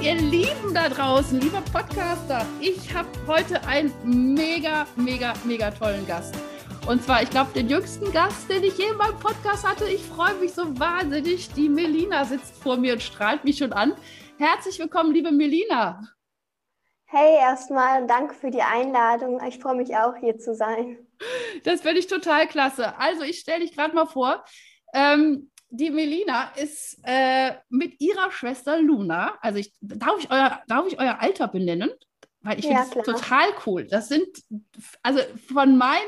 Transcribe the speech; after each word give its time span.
Ihr 0.00 0.14
Lieben 0.14 0.72
da 0.72 0.88
draußen, 0.88 1.40
lieber 1.40 1.60
Podcaster, 1.72 2.46
ich 2.60 2.94
habe 2.94 3.08
heute 3.26 3.64
einen 3.66 3.92
mega, 4.34 4.86
mega, 4.96 5.34
mega 5.44 5.70
tollen 5.70 6.06
Gast. 6.06 6.34
Und 6.86 7.02
zwar, 7.04 7.22
ich 7.22 7.30
glaube, 7.30 7.52
den 7.52 7.68
jüngsten 7.68 8.10
Gast, 8.12 8.48
den 8.48 8.64
ich 8.64 8.78
je 8.78 8.86
in 8.86 8.96
meinem 8.96 9.18
Podcast 9.18 9.66
hatte. 9.66 9.86
Ich 9.86 10.02
freue 10.02 10.34
mich 10.34 10.52
so 10.52 10.78
wahnsinnig. 10.78 11.52
Die 11.54 11.68
Melina 11.68 12.24
sitzt 12.24 12.60
vor 12.62 12.76
mir 12.76 12.94
und 12.94 13.02
strahlt 13.02 13.44
mich 13.44 13.58
schon 13.58 13.72
an. 13.72 13.94
Herzlich 14.38 14.78
willkommen, 14.78 15.12
liebe 15.12 15.30
Melina. 15.30 16.02
Hey, 17.06 17.36
erstmal 17.36 18.06
danke 18.06 18.34
für 18.34 18.50
die 18.50 18.62
Einladung. 18.62 19.40
Ich 19.46 19.58
freue 19.58 19.76
mich 19.76 19.94
auch, 19.96 20.16
hier 20.16 20.38
zu 20.38 20.54
sein. 20.54 21.06
Das 21.64 21.82
finde 21.82 21.98
ich 21.98 22.08
total 22.08 22.48
klasse. 22.48 22.98
Also, 22.98 23.22
ich 23.22 23.38
stelle 23.38 23.60
dich 23.60 23.76
gerade 23.76 23.94
mal 23.94 24.06
vor. 24.06 24.44
Ähm, 24.92 25.51
die 25.72 25.90
Melina 25.90 26.52
ist 26.56 26.98
äh, 27.02 27.52
mit 27.70 27.98
ihrer 27.98 28.30
Schwester 28.30 28.80
Luna, 28.80 29.38
also 29.40 29.58
ich, 29.58 29.72
darf, 29.80 30.18
ich 30.18 30.30
euer, 30.30 30.60
darf 30.68 30.86
ich 30.86 31.00
euer 31.00 31.18
Alter 31.20 31.48
benennen? 31.48 31.90
Weil 32.42 32.58
ich 32.58 32.66
ja, 32.66 32.84
finde 32.84 33.00
es 33.00 33.06
total 33.06 33.48
cool. 33.66 33.86
Das 33.86 34.08
sind 34.08 34.26
also 35.02 35.20
von 35.52 35.78
meinen 35.78 36.02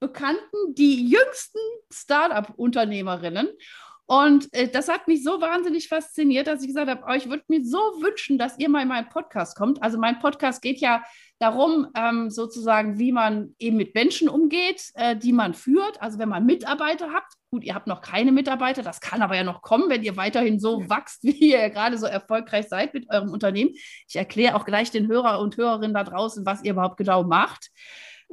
Bekannten 0.00 0.74
die 0.74 1.08
jüngsten 1.08 1.60
Startup-Unternehmerinnen. 1.92 3.48
Und 4.06 4.52
äh, 4.52 4.68
das 4.68 4.88
hat 4.88 5.06
mich 5.06 5.22
so 5.22 5.40
wahnsinnig 5.40 5.88
fasziniert, 5.88 6.46
dass 6.46 6.62
ich 6.62 6.68
gesagt 6.68 6.88
habe, 6.88 7.04
oh, 7.06 7.12
ich 7.12 7.28
würde 7.28 7.44
mir 7.48 7.64
so 7.64 7.78
wünschen, 7.78 8.38
dass 8.38 8.58
ihr 8.58 8.68
mal 8.68 8.82
in 8.82 8.88
meinen 8.88 9.10
Podcast 9.10 9.56
kommt. 9.56 9.82
Also 9.82 9.98
mein 9.98 10.18
Podcast 10.18 10.62
geht 10.62 10.80
ja 10.80 11.04
darum, 11.38 11.88
ähm, 11.94 12.30
sozusagen, 12.30 12.98
wie 12.98 13.12
man 13.12 13.54
eben 13.58 13.76
mit 13.76 13.94
Menschen 13.94 14.28
umgeht, 14.28 14.90
äh, 14.94 15.14
die 15.14 15.32
man 15.32 15.52
führt. 15.54 16.00
Also 16.00 16.18
wenn 16.18 16.30
man 16.30 16.46
Mitarbeiter 16.46 17.12
habt, 17.12 17.34
gut, 17.50 17.64
ihr 17.64 17.74
habt 17.74 17.86
noch 17.86 18.00
keine 18.00 18.32
Mitarbeiter, 18.32 18.82
das 18.82 19.00
kann 19.00 19.22
aber 19.22 19.36
ja 19.36 19.44
noch 19.44 19.62
kommen, 19.62 19.88
wenn 19.88 20.02
ihr 20.02 20.16
weiterhin 20.16 20.60
so 20.60 20.88
wächst, 20.88 21.22
wie 21.24 21.52
ihr 21.52 21.70
gerade 21.70 21.98
so 21.98 22.06
erfolgreich 22.06 22.68
seid 22.68 22.94
mit 22.94 23.10
eurem 23.10 23.30
Unternehmen. 23.30 23.74
Ich 24.08 24.16
erkläre 24.16 24.56
auch 24.56 24.64
gleich 24.64 24.90
den 24.90 25.08
Hörer 25.08 25.40
und 25.40 25.56
Hörerinnen 25.56 25.94
da 25.94 26.04
draußen, 26.04 26.44
was 26.46 26.62
ihr 26.62 26.72
überhaupt 26.72 26.96
genau 26.96 27.24
macht. 27.24 27.70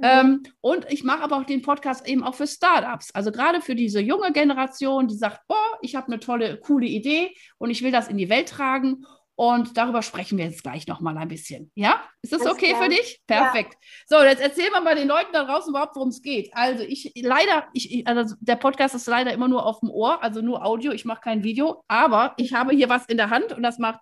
Ähm, 0.02 0.44
und 0.60 0.92
ich 0.92 1.04
mache 1.06 1.24
aber 1.24 1.38
auch 1.38 1.46
den 1.46 1.62
Podcast 1.62 2.06
eben 2.08 2.24
auch 2.24 2.36
für 2.36 2.48
Startups. 2.48 3.12
Also 3.12 3.32
gerade 3.32 3.62
für 3.62 3.76
diese 3.76 4.02
junge 4.02 4.34
Generation, 4.34 5.08
die 5.08 5.16
sagt, 5.16 5.40
boah, 5.48 5.80
ich 5.82 5.96
habe 5.96 6.08
eine 6.08 6.20
tolle, 6.20 6.58
coole 6.58 6.86
Idee 6.86 7.34
und 7.58 7.70
ich 7.70 7.82
will 7.82 7.92
das 7.92 8.10
in 8.10 8.18
die 8.18 8.30
Welt 8.30 8.50
tragen. 8.50 9.06
Und 9.38 9.76
darüber 9.78 10.02
sprechen 10.02 10.38
wir 10.38 10.46
jetzt 10.46 10.64
gleich 10.64 10.88
nochmal 10.88 11.18
ein 11.18 11.28
bisschen. 11.28 11.72
Ja? 11.76 12.02
Ist 12.22 12.32
das 12.32 12.46
okay 12.46 12.70
klar. 12.70 12.84
für 12.84 12.90
dich? 12.90 13.22
Perfekt. 13.28 13.78
Ja. 14.10 14.20
So, 14.20 14.26
jetzt 14.26 14.42
erzählen 14.42 14.72
wir 14.72 14.82
mal 14.82 14.96
den 14.96 15.10
Leuten 15.10 15.34
da 15.34 15.44
draußen 15.44 15.72
überhaupt, 15.72 15.96
worum 15.96 16.10
es 16.10 16.22
geht. 16.22 16.50
Also 16.54 16.84
ich 16.84 17.12
leider, 17.16 17.68
ich, 17.74 18.08
also 18.08 18.36
der 18.40 18.56
Podcast 18.56 18.96
ist 18.96 19.08
leider 19.08 19.34
immer 19.34 19.50
nur 19.50 19.66
auf 19.66 19.82
dem 19.82 19.90
Ohr, 19.90 20.24
also 20.24 20.42
nur 20.42 20.66
Audio, 20.66 20.94
ich 20.94 21.04
mache 21.04 21.20
kein 21.22 21.44
Video, 21.44 21.84
aber 21.90 22.34
ich 22.38 22.54
habe 22.54 22.74
hier 22.74 22.88
was 22.88 23.06
in 23.08 23.18
der 23.18 23.30
Hand 23.30 23.52
und 23.52 23.62
das 23.62 23.78
macht 23.78 24.00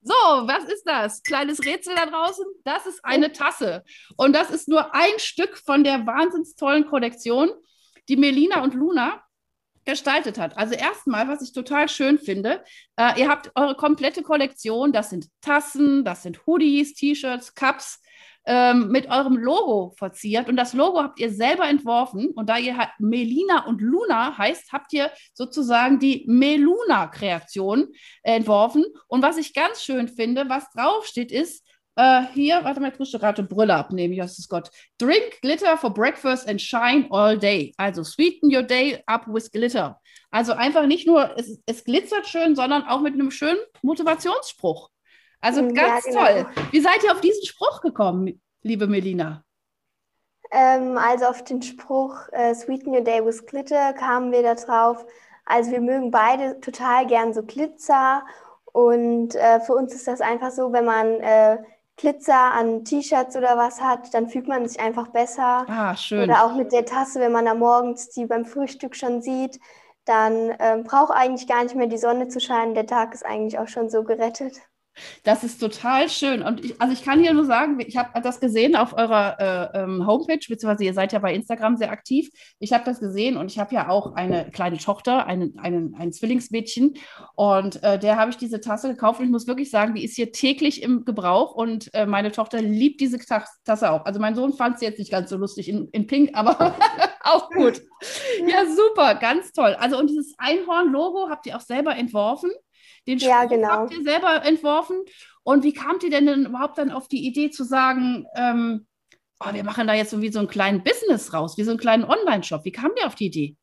so, 0.00 0.14
was 0.14 0.64
ist 0.64 0.84
das? 0.84 1.22
Kleines 1.22 1.62
Rätsel 1.66 1.94
da 1.94 2.06
draußen? 2.06 2.44
Das 2.64 2.86
ist 2.86 3.04
eine 3.04 3.32
Tasse. 3.32 3.84
Und 4.16 4.32
das 4.32 4.50
ist 4.50 4.66
nur 4.68 4.94
ein 4.94 5.18
Stück 5.18 5.58
von 5.58 5.84
der 5.84 6.06
wahnsinns 6.06 6.54
tollen 6.54 6.86
Kollektion, 6.86 7.50
die 8.08 8.16
Melina 8.16 8.62
und 8.62 8.72
Luna 8.72 9.22
gestaltet 9.88 10.38
hat. 10.38 10.56
Also 10.58 10.74
erstmal, 10.74 11.28
was 11.28 11.40
ich 11.40 11.54
total 11.54 11.88
schön 11.88 12.18
finde, 12.18 12.62
äh, 12.96 13.18
ihr 13.18 13.28
habt 13.28 13.50
eure 13.54 13.74
komplette 13.74 14.22
Kollektion, 14.22 14.92
das 14.92 15.08
sind 15.08 15.28
Tassen, 15.40 16.04
das 16.04 16.22
sind 16.22 16.46
Hoodies, 16.46 16.92
T-Shirts, 16.92 17.54
Cups, 17.54 18.02
ähm, 18.44 18.88
mit 18.88 19.10
eurem 19.10 19.36
Logo 19.36 19.94
verziert. 19.96 20.48
Und 20.48 20.56
das 20.56 20.74
Logo 20.74 21.02
habt 21.02 21.18
ihr 21.20 21.30
selber 21.30 21.66
entworfen. 21.66 22.28
Und 22.34 22.50
da 22.50 22.58
ihr 22.58 22.76
halt 22.76 22.90
Melina 22.98 23.66
und 23.66 23.80
Luna 23.80 24.36
heißt, 24.36 24.72
habt 24.72 24.92
ihr 24.92 25.10
sozusagen 25.32 25.98
die 25.98 26.24
Meluna-Kreation 26.26 27.88
entworfen. 28.22 28.84
Und 29.06 29.22
was 29.22 29.38
ich 29.38 29.54
ganz 29.54 29.82
schön 29.82 30.08
finde, 30.08 30.48
was 30.50 30.70
draufsteht, 30.70 31.32
ist, 31.32 31.66
Uh, 32.00 32.28
hier, 32.32 32.62
warte 32.62 32.78
mal, 32.78 32.92
ich 32.92 32.98
musste 33.00 33.18
gerade 33.18 33.42
Brille 33.42 33.74
abnehmen, 33.74 34.16
ist 34.16 34.48
Gott. 34.48 34.70
Drink 34.98 35.40
Glitter 35.42 35.76
for 35.76 35.92
breakfast 35.92 36.48
and 36.48 36.62
shine 36.62 37.08
all 37.10 37.36
day. 37.36 37.74
Also 37.76 38.04
sweeten 38.04 38.54
your 38.54 38.62
day 38.62 39.02
up 39.06 39.26
with 39.26 39.50
glitter. 39.50 40.00
Also 40.30 40.52
einfach 40.52 40.86
nicht 40.86 41.08
nur, 41.08 41.36
es, 41.36 41.60
es 41.66 41.82
glitzert 41.82 42.28
schön, 42.28 42.54
sondern 42.54 42.84
auch 42.84 43.00
mit 43.00 43.14
einem 43.14 43.32
schönen 43.32 43.58
Motivationsspruch. 43.82 44.90
Also 45.40 45.62
ganz 45.72 46.06
ja, 46.06 46.12
genau. 46.12 46.24
toll. 46.24 46.64
Wie 46.70 46.80
seid 46.80 47.02
ihr 47.02 47.10
auf 47.10 47.20
diesen 47.20 47.44
Spruch 47.44 47.80
gekommen, 47.80 48.40
liebe 48.62 48.86
Melina? 48.86 49.42
Ähm, 50.52 50.98
also 50.98 51.26
auf 51.26 51.42
den 51.42 51.62
Spruch 51.62 52.14
äh, 52.30 52.54
Sweeten 52.54 52.90
Your 52.90 53.02
Day 53.02 53.24
with 53.24 53.44
Glitter 53.44 53.92
kamen 53.92 54.30
wir 54.30 54.44
da 54.44 54.54
drauf. 54.54 55.04
Also 55.44 55.72
wir 55.72 55.80
mögen 55.80 56.12
beide 56.12 56.60
total 56.60 57.06
gern 57.08 57.34
so 57.34 57.42
Glitzer 57.42 58.22
und 58.72 59.34
äh, 59.34 59.58
für 59.60 59.74
uns 59.74 59.94
ist 59.94 60.06
das 60.06 60.20
einfach 60.20 60.52
so, 60.52 60.72
wenn 60.72 60.84
man 60.84 61.20
äh, 61.20 61.58
Glitzer 61.98 62.52
an 62.52 62.84
T-Shirts 62.84 63.36
oder 63.36 63.56
was 63.56 63.80
hat, 63.80 64.14
dann 64.14 64.28
fühlt 64.28 64.48
man 64.48 64.66
sich 64.66 64.80
einfach 64.80 65.08
besser. 65.08 65.66
Ah, 65.68 65.94
schön. 65.96 66.24
Oder 66.24 66.44
auch 66.44 66.54
mit 66.54 66.72
der 66.72 66.86
Tasse, 66.86 67.20
wenn 67.20 67.32
man 67.32 67.44
da 67.44 67.54
morgens 67.54 68.08
die 68.08 68.24
beim 68.26 68.46
Frühstück 68.46 68.96
schon 68.96 69.20
sieht, 69.20 69.60
dann 70.06 70.54
ähm, 70.58 70.84
braucht 70.84 71.12
eigentlich 71.12 71.46
gar 71.46 71.62
nicht 71.62 71.74
mehr 71.74 71.86
die 71.86 71.98
Sonne 71.98 72.28
zu 72.28 72.40
scheinen. 72.40 72.74
Der 72.74 72.86
Tag 72.86 73.12
ist 73.12 73.26
eigentlich 73.26 73.58
auch 73.58 73.68
schon 73.68 73.90
so 73.90 74.04
gerettet. 74.04 74.60
Das 75.24 75.44
ist 75.44 75.58
total 75.58 76.08
schön. 76.08 76.42
Und 76.42 76.64
ich, 76.64 76.80
also 76.80 76.92
ich 76.92 77.04
kann 77.04 77.20
hier 77.20 77.32
nur 77.34 77.44
sagen, 77.44 77.78
ich 77.80 77.96
habe 77.96 78.20
das 78.22 78.40
gesehen 78.40 78.76
auf 78.76 78.96
eurer 78.96 79.72
äh, 79.74 79.82
ähm, 79.82 80.06
Homepage, 80.06 80.38
beziehungsweise 80.48 80.84
ihr 80.84 80.94
seid 80.94 81.12
ja 81.12 81.18
bei 81.18 81.34
Instagram 81.34 81.76
sehr 81.76 81.90
aktiv. 81.90 82.30
Ich 82.58 82.72
habe 82.72 82.84
das 82.84 83.00
gesehen 83.00 83.36
und 83.36 83.50
ich 83.50 83.58
habe 83.58 83.74
ja 83.74 83.88
auch 83.88 84.14
eine 84.14 84.50
kleine 84.50 84.78
Tochter, 84.78 85.26
einen, 85.26 85.58
einen, 85.58 85.94
ein 85.94 86.12
Zwillingsmädchen. 86.12 86.94
Und 87.34 87.82
äh, 87.82 87.98
der 87.98 88.16
habe 88.16 88.30
ich 88.30 88.36
diese 88.36 88.60
Tasse 88.60 88.88
gekauft 88.88 89.20
und 89.20 89.26
ich 89.26 89.32
muss 89.32 89.46
wirklich 89.46 89.70
sagen, 89.70 89.94
die 89.94 90.04
ist 90.04 90.16
hier 90.16 90.32
täglich 90.32 90.82
im 90.82 91.04
Gebrauch 91.04 91.54
und 91.54 91.92
äh, 91.94 92.06
meine 92.06 92.32
Tochter 92.32 92.60
liebt 92.60 93.00
diese 93.00 93.18
Tasse 93.18 93.90
auch. 93.90 94.04
Also 94.04 94.20
mein 94.20 94.34
Sohn 94.34 94.52
fand 94.52 94.78
sie 94.78 94.86
jetzt 94.86 94.98
nicht 94.98 95.10
ganz 95.10 95.30
so 95.30 95.36
lustig 95.36 95.68
in, 95.68 95.88
in 95.92 96.06
Pink, 96.06 96.30
aber 96.34 96.74
auch 97.22 97.50
gut. 97.50 97.82
Ja, 98.46 98.64
super, 98.66 99.14
ganz 99.16 99.52
toll. 99.52 99.76
Also 99.78 99.98
und 99.98 100.08
dieses 100.10 100.34
Einhorn-Logo 100.38 101.28
habt 101.28 101.46
ihr 101.46 101.56
auch 101.56 101.60
selber 101.60 101.96
entworfen. 101.96 102.50
Den 103.08 103.18
Spruch 103.18 103.30
ja, 103.30 103.44
genau. 103.46 103.68
habt 103.68 103.94
ihr 103.94 104.04
selber 104.04 104.44
entworfen. 104.44 105.02
Und 105.42 105.64
wie 105.64 105.72
kamt 105.72 106.04
ihr 106.04 106.10
denn, 106.10 106.26
denn 106.26 106.44
überhaupt 106.44 106.76
dann 106.76 106.92
auf 106.92 107.08
die 107.08 107.26
Idee 107.26 107.50
zu 107.50 107.64
sagen, 107.64 108.26
ähm, 108.36 108.86
oh, 109.40 109.52
wir 109.52 109.64
machen 109.64 109.86
da 109.86 109.94
jetzt 109.94 110.10
so 110.10 110.20
wie 110.20 110.30
so 110.30 110.38
einen 110.38 110.48
kleinen 110.48 110.84
Business 110.84 111.32
raus, 111.32 111.56
wie 111.56 111.64
so 111.64 111.70
einen 111.70 111.80
kleinen 111.80 112.04
Online-Shop? 112.04 112.64
Wie 112.64 112.72
kam 112.72 112.90
ihr 113.00 113.06
auf 113.06 113.14
die 113.14 113.26
Idee? 113.26 113.56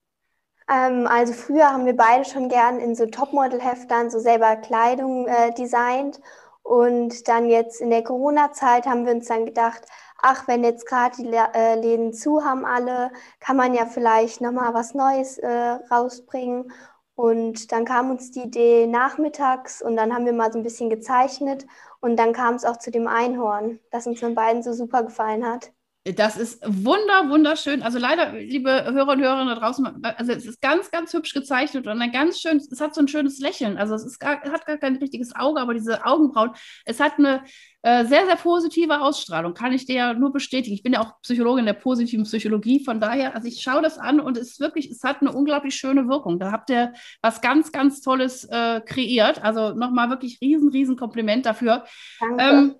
Ähm, 0.67 1.05
also 1.05 1.33
früher 1.33 1.71
haben 1.71 1.85
wir 1.85 1.95
beide 1.95 2.25
schon 2.25 2.49
gern 2.49 2.79
in 2.79 2.95
so 2.95 3.05
Topmodel-Heftern 3.05 4.09
so 4.09 4.19
selber 4.19 4.55
Kleidung 4.55 5.27
äh, 5.27 5.53
designt. 5.53 6.19
Und 6.63 7.27
dann 7.27 7.47
jetzt 7.47 7.79
in 7.79 7.91
der 7.91 8.03
Corona-Zeit 8.03 8.87
haben 8.87 9.05
wir 9.05 9.13
uns 9.13 9.27
dann 9.27 9.45
gedacht, 9.45 9.83
ach, 10.17 10.47
wenn 10.47 10.63
jetzt 10.63 10.87
gerade 10.87 11.15
die 11.17 11.27
äh, 11.27 11.75
Läden 11.79 12.13
zu 12.13 12.43
haben 12.43 12.65
alle, 12.65 13.11
kann 13.39 13.57
man 13.57 13.75
ja 13.75 13.85
vielleicht 13.85 14.41
nochmal 14.41 14.73
was 14.73 14.95
Neues 14.95 15.37
äh, 15.37 15.77
rausbringen. 15.91 16.71
Und 17.15 17.71
dann 17.71 17.85
kam 17.85 18.11
uns 18.11 18.31
die 18.31 18.41
Idee 18.43 18.87
nachmittags 18.87 19.81
und 19.81 19.95
dann 19.97 20.13
haben 20.13 20.25
wir 20.25 20.33
mal 20.33 20.51
so 20.51 20.59
ein 20.59 20.63
bisschen 20.63 20.89
gezeichnet 20.89 21.65
und 22.01 22.17
dann 22.17 22.33
kam 22.33 22.55
es 22.55 22.65
auch 22.65 22.77
zu 22.77 22.91
dem 22.91 23.07
Einhorn, 23.07 23.79
das 23.91 24.07
uns 24.07 24.19
den 24.21 24.35
beiden 24.35 24.63
so 24.63 24.73
super 24.73 25.03
gefallen 25.03 25.45
hat. 25.45 25.73
Das 26.13 26.37
ist 26.37 26.61
wunder, 26.63 27.31
wunderschön. 27.31 27.81
Also 27.81 27.97
leider, 27.97 28.33
liebe 28.33 28.69
Hörer 28.69 29.13
und 29.13 29.21
Hörerinnen 29.21 29.47
da 29.47 29.55
draußen, 29.55 30.03
also 30.03 30.31
es 30.33 30.45
ist 30.45 30.61
ganz, 30.61 30.91
ganz 30.91 31.11
hübsch 31.11 31.33
gezeichnet 31.33 31.87
und 31.87 31.99
ein 31.99 32.11
ganz 32.11 32.39
schön, 32.39 32.57
es 32.57 32.79
hat 32.79 32.93
so 32.93 33.01
ein 33.01 33.07
schönes 33.07 33.39
Lächeln. 33.39 33.79
Also 33.79 33.95
es 33.95 34.05
ist 34.05 34.19
gar, 34.19 34.39
hat 34.41 34.67
gar 34.67 34.77
kein 34.77 34.97
richtiges 34.97 35.35
Auge, 35.35 35.59
aber 35.59 35.73
diese 35.73 36.05
Augenbrauen, 36.05 36.51
es 36.85 36.99
hat 36.99 37.13
eine 37.17 37.43
äh, 37.81 38.05
sehr, 38.05 38.27
sehr 38.27 38.35
positive 38.35 39.01
Ausstrahlung, 39.01 39.55
kann 39.55 39.73
ich 39.73 39.87
dir 39.87 39.95
ja 39.95 40.13
nur 40.13 40.31
bestätigen. 40.31 40.75
Ich 40.75 40.83
bin 40.83 40.93
ja 40.93 41.01
auch 41.01 41.19
Psychologin 41.23 41.65
der 41.65 41.73
positiven 41.73 42.25
Psychologie, 42.25 42.83
von 42.83 42.99
daher, 42.99 43.33
also 43.33 43.47
ich 43.47 43.61
schaue 43.63 43.81
das 43.81 43.97
an 43.97 44.19
und 44.19 44.37
es 44.37 44.51
ist 44.51 44.59
wirklich, 44.59 44.91
es 44.91 45.03
hat 45.03 45.21
eine 45.21 45.31
unglaublich 45.31 45.73
schöne 45.73 46.07
Wirkung. 46.07 46.37
Da 46.37 46.51
habt 46.51 46.69
ihr 46.69 46.93
was 47.23 47.41
ganz, 47.41 47.71
ganz 47.71 48.01
Tolles 48.01 48.43
äh, 48.43 48.79
kreiert. 48.81 49.43
Also 49.43 49.73
nochmal 49.73 50.11
wirklich 50.11 50.39
riesen, 50.39 50.69
riesen 50.69 50.97
Kompliment 50.97 51.47
dafür. 51.47 51.85
Danke. 52.19 52.43
Ähm, 52.43 52.75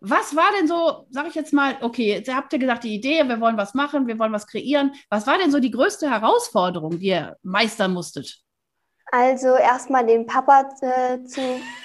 was 0.00 0.36
war 0.36 0.50
denn 0.58 0.68
so, 0.68 1.06
sag 1.10 1.26
ich 1.26 1.34
jetzt 1.34 1.52
mal, 1.52 1.76
okay, 1.80 2.08
jetzt 2.08 2.34
habt 2.34 2.52
ihr 2.52 2.58
gesagt, 2.58 2.84
die 2.84 2.94
Idee, 2.94 3.26
wir 3.26 3.40
wollen 3.40 3.56
was 3.56 3.74
machen, 3.74 4.06
wir 4.06 4.18
wollen 4.18 4.32
was 4.32 4.46
kreieren. 4.46 4.92
Was 5.08 5.26
war 5.26 5.38
denn 5.38 5.50
so 5.50 5.58
die 5.58 5.70
größte 5.70 6.10
Herausforderung, 6.10 6.98
die 6.98 7.08
ihr 7.08 7.36
meistern 7.42 7.92
musstet? 7.92 8.42
Also 9.12 9.56
erstmal 9.56 10.04
dem 10.04 10.26
Papa 10.26 10.68
äh, 10.80 11.22
zu 11.24 11.40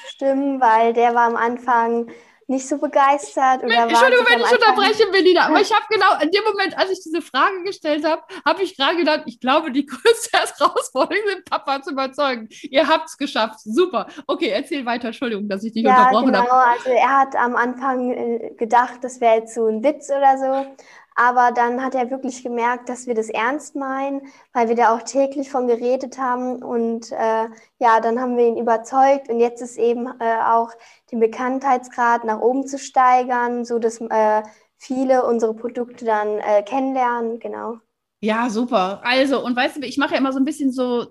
stimmen, 0.08 0.60
weil 0.60 0.94
der 0.94 1.13
war 1.13 1.28
am 1.28 1.36
Anfang 1.36 2.12
nicht 2.51 2.68
so 2.68 2.77
begeistert. 2.77 3.63
Oder 3.63 3.83
Entschuldigung, 3.83 4.25
wenn 4.30 4.39
ich 4.42 4.51
unterbreche, 4.51 5.09
Melina, 5.12 5.48
aber 5.48 5.62
ich 5.62 5.74
habe 5.74 5.86
genau 5.89 6.19
in 6.21 6.30
dem 6.30 6.44
Moment, 6.44 6.77
als 6.77 6.92
ich 6.92 7.01
diese 7.01 7.21
Frage 7.21 7.63
gestellt 7.63 8.06
habe, 8.06 8.21
habe 8.45 8.62
ich 8.62 8.77
gerade 8.77 8.98
gedacht, 8.98 9.24
ich 9.25 9.39
glaube, 9.39 9.71
die 9.71 9.86
größte 9.88 10.38
Herausforderung 10.38 11.24
ist, 11.27 11.50
Papa 11.50 11.81
zu 11.81 11.92
überzeugen. 11.92 12.50
Ihr 12.63 12.88
habt 12.88 13.07
es 13.07 13.18
geschafft. 13.18 13.59
Super. 13.63 14.07
Okay, 14.27 14.50
erzähl 14.50 14.86
weiter. 14.86 15.07
Entschuldigung, 15.07 15.48
dass 15.48 15.63
ich 15.63 15.74
dich 15.74 15.83
ja, 15.83 15.98
unterbrochen 15.98 16.27
genau. 16.27 16.48
habe. 16.48 16.71
Also 16.77 16.89
er 16.89 17.19
hat 17.19 17.36
am 17.36 17.56
Anfang 17.56 18.12
äh, 18.12 18.53
gedacht, 18.57 19.00
das 19.01 19.21
wäre 19.21 19.38
jetzt 19.38 19.56
so 19.56 19.65
ein 19.65 19.83
Witz 19.83 20.09
oder 20.09 20.38
so. 20.38 20.75
Aber 21.21 21.51
dann 21.51 21.83
hat 21.83 21.94
er 21.94 22.09
wirklich 22.09 22.41
gemerkt, 22.41 22.89
dass 22.89 23.06
wir 23.06 23.13
das 23.13 23.29
ernst 23.29 23.75
meinen, 23.75 24.21
weil 24.53 24.69
wir 24.69 24.75
da 24.75 24.95
auch 24.95 25.03
täglich 25.03 25.51
von 25.51 25.68
geredet 25.68 26.18
haben. 26.18 26.63
Und 26.63 27.12
äh, 27.12 27.45
ja, 27.77 28.00
dann 28.01 28.19
haben 28.19 28.38
wir 28.38 28.47
ihn 28.47 28.57
überzeugt. 28.57 29.29
Und 29.29 29.39
jetzt 29.39 29.62
ist 29.62 29.77
eben 29.77 30.07
äh, 30.07 30.41
auch 30.44 30.71
den 31.12 31.19
Bekanntheitsgrad 31.19 32.23
nach 32.23 32.39
oben 32.39 32.65
zu 32.65 32.79
steigern, 32.79 33.65
so 33.65 33.77
dass 33.77 34.01
äh, 34.01 34.41
viele 34.79 35.23
unsere 35.23 35.53
Produkte 35.53 36.06
dann 36.06 36.39
äh, 36.39 36.63
kennenlernen. 36.63 37.39
Genau. 37.39 37.77
Ja, 38.21 38.50
super. 38.50 39.01
Also, 39.03 39.45
und 39.45 39.56
weißt 39.56 39.77
du, 39.77 39.81
ich 39.85 40.00
mache 40.00 40.15
ja 40.15 40.19
immer 40.19 40.33
so 40.33 40.39
ein 40.39 40.45
bisschen 40.45 40.71
so, 40.71 41.06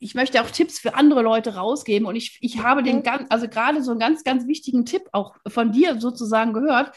ich 0.00 0.16
möchte 0.16 0.42
auch 0.42 0.50
Tipps 0.50 0.80
für 0.80 0.96
andere 0.96 1.22
Leute 1.22 1.54
rausgeben. 1.54 2.08
Und 2.08 2.16
ich, 2.16 2.38
ich 2.40 2.60
habe 2.64 2.82
den 2.82 2.96
mhm. 2.96 3.02
ganz, 3.04 3.26
also 3.30 3.46
gerade 3.46 3.84
so 3.84 3.92
einen 3.92 4.00
ganz, 4.00 4.24
ganz 4.24 4.48
wichtigen 4.48 4.84
Tipp 4.84 5.02
auch 5.12 5.36
von 5.46 5.70
dir 5.70 6.00
sozusagen 6.00 6.54
gehört 6.54 6.90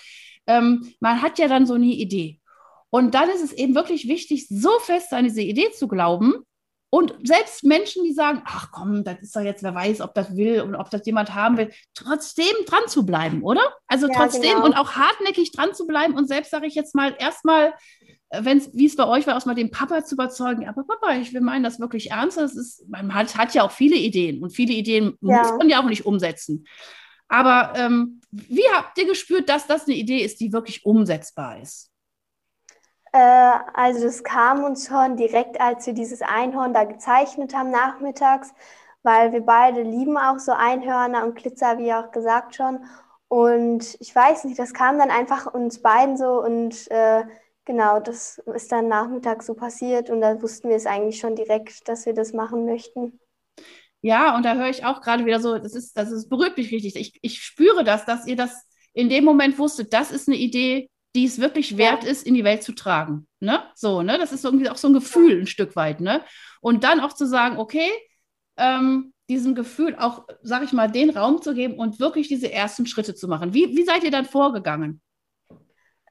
ähm, 0.47 0.93
man 0.99 1.21
hat 1.21 1.37
ja 1.37 1.47
dann 1.47 1.65
so 1.65 1.75
eine 1.75 1.85
Idee. 1.85 2.39
Und 2.89 3.13
dann 3.13 3.29
ist 3.29 3.43
es 3.43 3.53
eben 3.53 3.75
wirklich 3.75 4.07
wichtig, 4.07 4.47
so 4.49 4.79
fest 4.79 5.13
an 5.13 5.25
diese 5.25 5.41
Idee 5.41 5.71
zu 5.71 5.87
glauben. 5.87 6.33
Und 6.89 7.13
selbst 7.23 7.65
Menschen, 7.65 8.05
die 8.05 8.13
sagen, 8.13 8.41
ach 8.45 8.71
komm, 8.71 9.03
das 9.03 9.19
ist 9.19 9.35
doch 9.35 9.41
jetzt, 9.41 9.61
wer 9.61 9.75
weiß, 9.75 9.99
ob 9.99 10.13
das 10.13 10.37
will 10.37 10.61
und 10.61 10.73
ob 10.73 10.89
das 10.89 11.05
jemand 11.05 11.35
haben 11.35 11.57
will, 11.57 11.71
trotzdem 11.93 12.53
dran 12.65 12.87
zu 12.87 13.05
bleiben, 13.05 13.43
oder? 13.43 13.61
Also 13.87 14.07
ja, 14.07 14.13
trotzdem 14.15 14.53
genau. 14.53 14.65
und 14.65 14.73
auch 14.73 14.91
hartnäckig 14.91 15.51
dran 15.51 15.73
zu 15.73 15.85
bleiben 15.85 16.15
und 16.15 16.29
selbst 16.29 16.51
sage 16.51 16.65
ich 16.65 16.75
jetzt 16.75 16.95
mal 16.95 17.13
erstmal, 17.19 17.73
äh, 18.29 18.41
wenn 18.41 18.59
es, 18.59 18.73
wie 18.73 18.85
es 18.85 18.95
bei 18.95 19.05
euch 19.05 19.27
war, 19.27 19.35
aus 19.35 19.45
mal 19.45 19.53
den 19.53 19.69
Papa 19.69 20.05
zu 20.05 20.15
überzeugen, 20.15 20.65
aber 20.65 20.85
Papa, 20.85 21.15
ich 21.17 21.33
will 21.33 21.41
meinen 21.41 21.63
das 21.63 21.81
wirklich 21.81 22.11
ernst. 22.11 22.37
Das 22.37 22.55
ist, 22.55 22.87
man 22.87 23.13
hat, 23.13 23.35
hat 23.37 23.53
ja 23.53 23.63
auch 23.63 23.71
viele 23.71 23.97
Ideen 23.97 24.41
und 24.41 24.51
viele 24.51 24.73
Ideen 24.73 25.17
ja. 25.19 25.41
muss 25.41 25.57
man 25.57 25.69
ja 25.69 25.81
auch 25.81 25.89
nicht 25.89 26.05
umsetzen. 26.05 26.65
Aber 27.27 27.73
ähm, 27.75 28.21
wie 28.31 28.63
habt 28.73 28.97
ihr 28.97 29.07
gespürt, 29.07 29.49
dass 29.49 29.67
das 29.67 29.87
eine 29.87 29.95
Idee 29.95 30.19
ist, 30.19 30.39
die 30.39 30.53
wirklich 30.53 30.85
umsetzbar 30.85 31.61
ist? 31.61 31.91
Äh, 33.17 33.59
also 33.73 34.03
das 34.03 34.23
kam 34.23 34.63
uns 34.63 34.87
schon 34.87 35.17
direkt, 35.17 35.59
als 35.59 35.87
wir 35.87 35.93
dieses 35.93 36.21
Einhorn 36.21 36.73
da 36.73 36.83
gezeichnet 36.83 37.55
haben 37.55 37.71
nachmittags, 37.71 38.53
weil 39.01 39.31
wir 39.31 39.41
beide 39.41 39.81
lieben 39.81 40.17
auch 40.17 40.37
so 40.37 40.51
Einhörner 40.51 41.23
und 41.23 41.35
Glitzer, 41.35 41.79
wie 41.79 41.91
auch 41.93 42.11
gesagt 42.11 42.55
schon. 42.55 42.85
Und 43.27 43.97
ich 43.99 44.15
weiß 44.15 44.43
nicht, 44.43 44.59
das 44.59 44.73
kam 44.73 44.99
dann 44.99 45.09
einfach 45.09 45.51
uns 45.51 45.81
beiden 45.81 46.15
so 46.15 46.43
und 46.43 46.89
äh, 46.91 47.23
genau, 47.65 47.99
das 47.99 48.37
ist 48.53 48.71
dann 48.71 48.87
nachmittags 48.87 49.47
so 49.47 49.55
passiert 49.55 50.11
und 50.11 50.21
da 50.21 50.39
wussten 50.39 50.69
wir 50.69 50.75
es 50.75 50.85
eigentlich 50.85 51.19
schon 51.19 51.35
direkt, 51.35 51.89
dass 51.89 52.05
wir 52.05 52.13
das 52.13 52.33
machen 52.33 52.65
möchten. 52.65 53.19
Ja, 54.01 54.35
und 54.35 54.45
da 54.45 54.53
höre 54.53 54.69
ich 54.69 54.85
auch 54.85 55.01
gerade 55.01 55.25
wieder 55.25 55.39
so, 55.39 55.57
das 55.57 55.73
ist, 55.73 55.97
das 55.97 56.11
ist 56.11 56.29
berührt 56.29 56.55
mich 56.55 56.71
richtig. 56.71 56.95
Ich, 56.95 57.17
ich 57.23 57.41
spüre 57.41 57.83
das, 57.83 58.05
dass 58.05 58.27
ihr 58.27 58.35
das 58.35 58.63
in 58.93 59.09
dem 59.09 59.25
Moment 59.25 59.57
wusstet, 59.57 59.91
das 59.91 60.11
ist 60.11 60.27
eine 60.27 60.37
Idee, 60.37 60.87
die 61.17 61.25
es 61.25 61.39
wirklich 61.39 61.77
wert 61.77 62.03
ist, 62.03 62.27
in 62.27 62.35
die 62.35 62.43
Welt 62.43 62.61
zu 62.61 62.73
tragen. 62.73 63.27
Ne? 63.39 63.63
So, 63.73 64.03
ne? 64.03 64.19
Das 64.19 64.31
ist 64.31 64.45
irgendwie 64.45 64.69
auch 64.69 64.77
so 64.77 64.87
ein 64.87 64.93
Gefühl 64.93 65.41
ein 65.41 65.47
Stück 65.47 65.75
weit, 65.75 65.99
ne? 65.99 66.21
Und 66.61 66.83
dann 66.83 66.99
auch 66.99 67.11
zu 67.11 67.25
sagen, 67.25 67.57
okay, 67.57 67.89
ähm, 68.55 69.13
diesem 69.27 69.55
Gefühl 69.55 69.95
auch, 69.97 70.27
sag 70.43 70.61
ich 70.61 70.73
mal, 70.73 70.91
den 70.91 71.09
Raum 71.09 71.41
zu 71.41 71.55
geben 71.55 71.79
und 71.79 71.99
wirklich 71.99 72.27
diese 72.27 72.51
ersten 72.51 72.85
Schritte 72.85 73.15
zu 73.15 73.27
machen. 73.27 73.53
Wie, 73.55 73.75
wie 73.75 73.83
seid 73.83 74.03
ihr 74.03 74.11
dann 74.11 74.25
vorgegangen? 74.25 75.01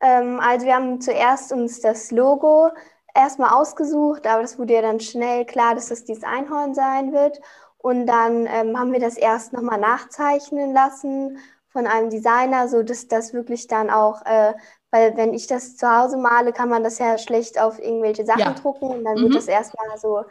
Ähm, 0.01 0.41
also 0.41 0.67
wir 0.67 0.75
haben 0.75 1.01
zuerst 1.01 1.53
uns 1.53 1.81
das 1.81 2.11
Logo 2.11 2.71
erstmal 3.15 3.51
ausgesucht, 3.51 4.27
aber 4.27 4.43
das 4.43 4.59
wurde 4.59 4.75
ja 4.75 4.83
dann 4.83 4.99
schnell 4.99 5.45
klar, 5.47 5.77
dass 5.77 5.89
das 5.89 6.05
dieses 6.05 6.25
Einhorn 6.25 6.75
sein 6.75 7.13
wird. 7.13 7.41
Und 7.79 8.07
dann 8.07 8.47
ähm, 8.47 8.77
haben 8.77 8.93
wir 8.93 9.01
das 9.01 9.17
erst 9.17 9.53
nochmal 9.53 9.79
nachzeichnen 9.79 10.73
lassen 10.73 11.39
von 11.69 11.87
einem 11.87 12.11
Designer, 12.11 12.69
so 12.69 12.83
dass 12.83 13.07
das 13.07 13.33
wirklich 13.33 13.69
dann 13.69 13.91
auch, 13.91 14.25
äh, 14.25 14.55
weil 14.91 15.17
wenn 15.17 15.35
ich 15.35 15.47
das 15.47 15.77
zu 15.77 15.91
Hause 15.91 16.17
male, 16.17 16.53
kann 16.53 16.69
man 16.69 16.85
das 16.85 16.99
ja 16.99 17.19
schlecht 17.19 17.61
auf 17.61 17.79
irgendwelche 17.79 18.25
Sachen 18.25 18.41
ja. 18.41 18.53
drucken 18.53 18.89
und 18.89 19.05
dann 19.05 19.17
mhm. 19.19 19.23
wird 19.25 19.37
das 19.37 19.49
erstmal 19.49 19.99
so 19.99 20.25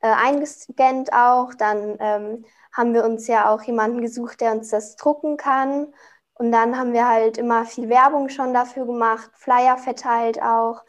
äh, 0.00 0.08
eingescannt 0.08 1.12
auch. 1.12 1.54
Dann 1.54 1.96
ähm, 2.00 2.44
haben 2.72 2.94
wir 2.94 3.04
uns 3.04 3.26
ja 3.26 3.52
auch 3.52 3.62
jemanden 3.62 4.00
gesucht, 4.00 4.40
der 4.40 4.52
uns 4.52 4.70
das 4.70 4.96
drucken 4.96 5.36
kann. 5.36 5.92
Und 6.34 6.52
dann 6.52 6.78
haben 6.78 6.92
wir 6.92 7.08
halt 7.08 7.36
immer 7.38 7.64
viel 7.64 7.88
Werbung 7.88 8.28
schon 8.28 8.54
dafür 8.54 8.86
gemacht, 8.86 9.30
Flyer 9.34 9.76
verteilt 9.76 10.40
auch. 10.40 10.84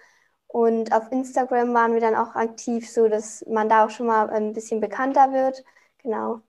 Und 0.48 0.94
auf 0.94 1.12
Instagram 1.12 1.74
waren 1.74 1.94
wir 1.94 2.02
dann 2.02 2.16
auch 2.16 2.36
aktiv, 2.36 2.90
so 2.90 3.08
dass 3.08 3.46
man 3.48 3.70
da 3.70 3.86
auch 3.86 3.90
schon 3.90 4.08
mal 4.08 4.30
ein 4.30 4.54
bisschen 4.54 4.80
bekannter 4.82 5.32
wird. 5.34 5.64
Genau. 6.04 6.42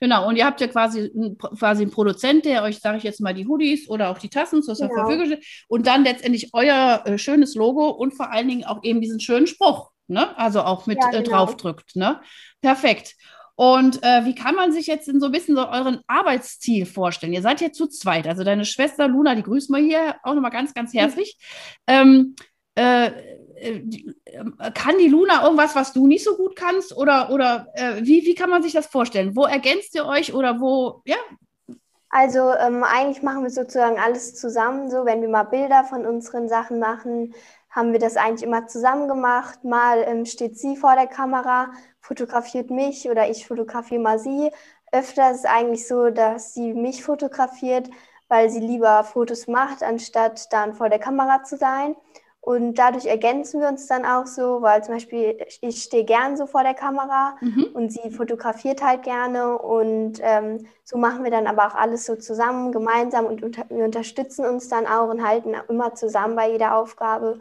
Genau, 0.00 0.28
und 0.28 0.36
ihr 0.36 0.44
habt 0.44 0.60
ja 0.60 0.68
quasi, 0.68 1.10
quasi 1.58 1.82
einen 1.82 1.90
Produzent, 1.90 2.44
der 2.44 2.62
euch, 2.62 2.78
sage 2.80 2.98
ich 2.98 3.04
jetzt 3.04 3.20
mal, 3.20 3.34
die 3.34 3.46
Hoodies 3.46 3.88
oder 3.88 4.10
auch 4.10 4.18
die 4.18 4.28
Tassen 4.28 4.62
zur 4.62 4.74
genau. 4.74 4.94
Verfügung 4.94 5.26
stellt 5.26 5.44
und 5.68 5.86
dann 5.86 6.04
letztendlich 6.04 6.50
euer 6.52 7.02
äh, 7.04 7.18
schönes 7.18 7.54
Logo 7.54 7.88
und 7.88 8.12
vor 8.12 8.30
allen 8.30 8.48
Dingen 8.48 8.64
auch 8.64 8.82
eben 8.82 9.00
diesen 9.00 9.20
schönen 9.20 9.46
Spruch, 9.46 9.90
ne? 10.08 10.36
also 10.38 10.62
auch 10.62 10.86
mit 10.86 10.98
ja, 11.00 11.08
äh, 11.08 11.10
genau. 11.10 11.20
äh, 11.20 11.30
draufdrückt. 11.30 11.96
Ne? 11.96 12.20
Perfekt. 12.60 13.14
Und 13.54 14.02
äh, 14.02 14.24
wie 14.24 14.34
kann 14.34 14.54
man 14.54 14.72
sich 14.72 14.86
jetzt 14.86 15.06
so 15.06 15.26
ein 15.26 15.32
bisschen 15.32 15.56
so 15.56 15.68
euren 15.68 16.00
Arbeitsstil 16.06 16.86
vorstellen? 16.86 17.32
Ihr 17.32 17.42
seid 17.42 17.60
ja 17.60 17.70
zu 17.70 17.86
zweit, 17.86 18.26
also 18.26 18.44
deine 18.44 18.64
Schwester 18.64 19.08
Luna, 19.08 19.34
die 19.34 19.42
grüßen 19.42 19.74
wir 19.74 19.82
hier 19.82 20.16
auch 20.22 20.34
nochmal 20.34 20.50
ganz, 20.50 20.72
ganz 20.74 20.94
herzlich. 20.94 21.36
Mhm. 21.88 21.94
Ähm, 21.94 22.36
äh, 22.74 23.06
äh, 23.06 23.12
kann 24.74 24.98
die 24.98 25.08
Luna 25.08 25.44
irgendwas, 25.44 25.74
was 25.74 25.92
du 25.92 26.06
nicht 26.06 26.24
so 26.24 26.36
gut 26.36 26.56
kannst? 26.56 26.96
Oder, 26.96 27.30
oder 27.30 27.68
äh, 27.74 28.02
wie, 28.02 28.24
wie 28.24 28.34
kann 28.34 28.50
man 28.50 28.62
sich 28.62 28.72
das 28.72 28.86
vorstellen? 28.86 29.36
Wo 29.36 29.44
ergänzt 29.44 29.94
ihr 29.94 30.06
euch 30.06 30.34
oder 30.34 30.60
wo, 30.60 31.02
ja? 31.04 31.16
Also 32.10 32.52
ähm, 32.52 32.84
eigentlich 32.84 33.22
machen 33.22 33.42
wir 33.42 33.50
sozusagen 33.50 33.98
alles 33.98 34.34
zusammen. 34.34 34.90
So, 34.90 35.06
wenn 35.06 35.22
wir 35.22 35.28
mal 35.28 35.44
Bilder 35.44 35.84
von 35.84 36.04
unseren 36.04 36.48
Sachen 36.48 36.78
machen, 36.78 37.34
haben 37.70 37.92
wir 37.92 37.98
das 37.98 38.16
eigentlich 38.16 38.42
immer 38.42 38.66
zusammen 38.66 39.08
gemacht. 39.08 39.64
Mal 39.64 40.04
ähm, 40.06 40.26
steht 40.26 40.58
sie 40.58 40.76
vor 40.76 40.94
der 40.94 41.06
Kamera, 41.06 41.72
fotografiert 42.00 42.70
mich 42.70 43.08
oder 43.08 43.30
ich 43.30 43.46
fotografiere 43.46 44.02
mal 44.02 44.18
sie. 44.18 44.50
Öfter 44.92 45.30
ist 45.30 45.38
es 45.38 45.44
eigentlich 45.46 45.88
so, 45.88 46.10
dass 46.10 46.52
sie 46.52 46.74
mich 46.74 47.02
fotografiert, 47.02 47.88
weil 48.28 48.50
sie 48.50 48.60
lieber 48.60 49.04
Fotos 49.04 49.46
macht, 49.46 49.82
anstatt 49.82 50.52
dann 50.52 50.74
vor 50.74 50.90
der 50.90 50.98
Kamera 50.98 51.44
zu 51.44 51.56
sein. 51.56 51.96
Und 52.44 52.74
dadurch 52.74 53.06
ergänzen 53.06 53.60
wir 53.60 53.68
uns 53.68 53.86
dann 53.86 54.04
auch 54.04 54.26
so, 54.26 54.62
weil 54.62 54.82
zum 54.82 54.94
Beispiel 54.94 55.38
ich 55.60 55.84
stehe 55.84 56.04
gern 56.04 56.36
so 56.36 56.46
vor 56.48 56.64
der 56.64 56.74
Kamera 56.74 57.36
mhm. 57.40 57.68
und 57.72 57.92
sie 57.92 58.10
fotografiert 58.10 58.82
halt 58.82 59.04
gerne. 59.04 59.56
Und 59.58 60.18
ähm, 60.22 60.66
so 60.82 60.98
machen 60.98 61.22
wir 61.22 61.30
dann 61.30 61.46
aber 61.46 61.68
auch 61.68 61.76
alles 61.76 62.04
so 62.04 62.16
zusammen, 62.16 62.72
gemeinsam 62.72 63.26
und 63.26 63.44
unter 63.44 63.64
wir 63.70 63.84
unterstützen 63.84 64.44
uns 64.44 64.68
dann 64.68 64.88
auch 64.88 65.08
und 65.08 65.24
halten 65.24 65.54
immer 65.68 65.94
zusammen 65.94 66.34
bei 66.34 66.50
jeder 66.50 66.76
Aufgabe. 66.76 67.38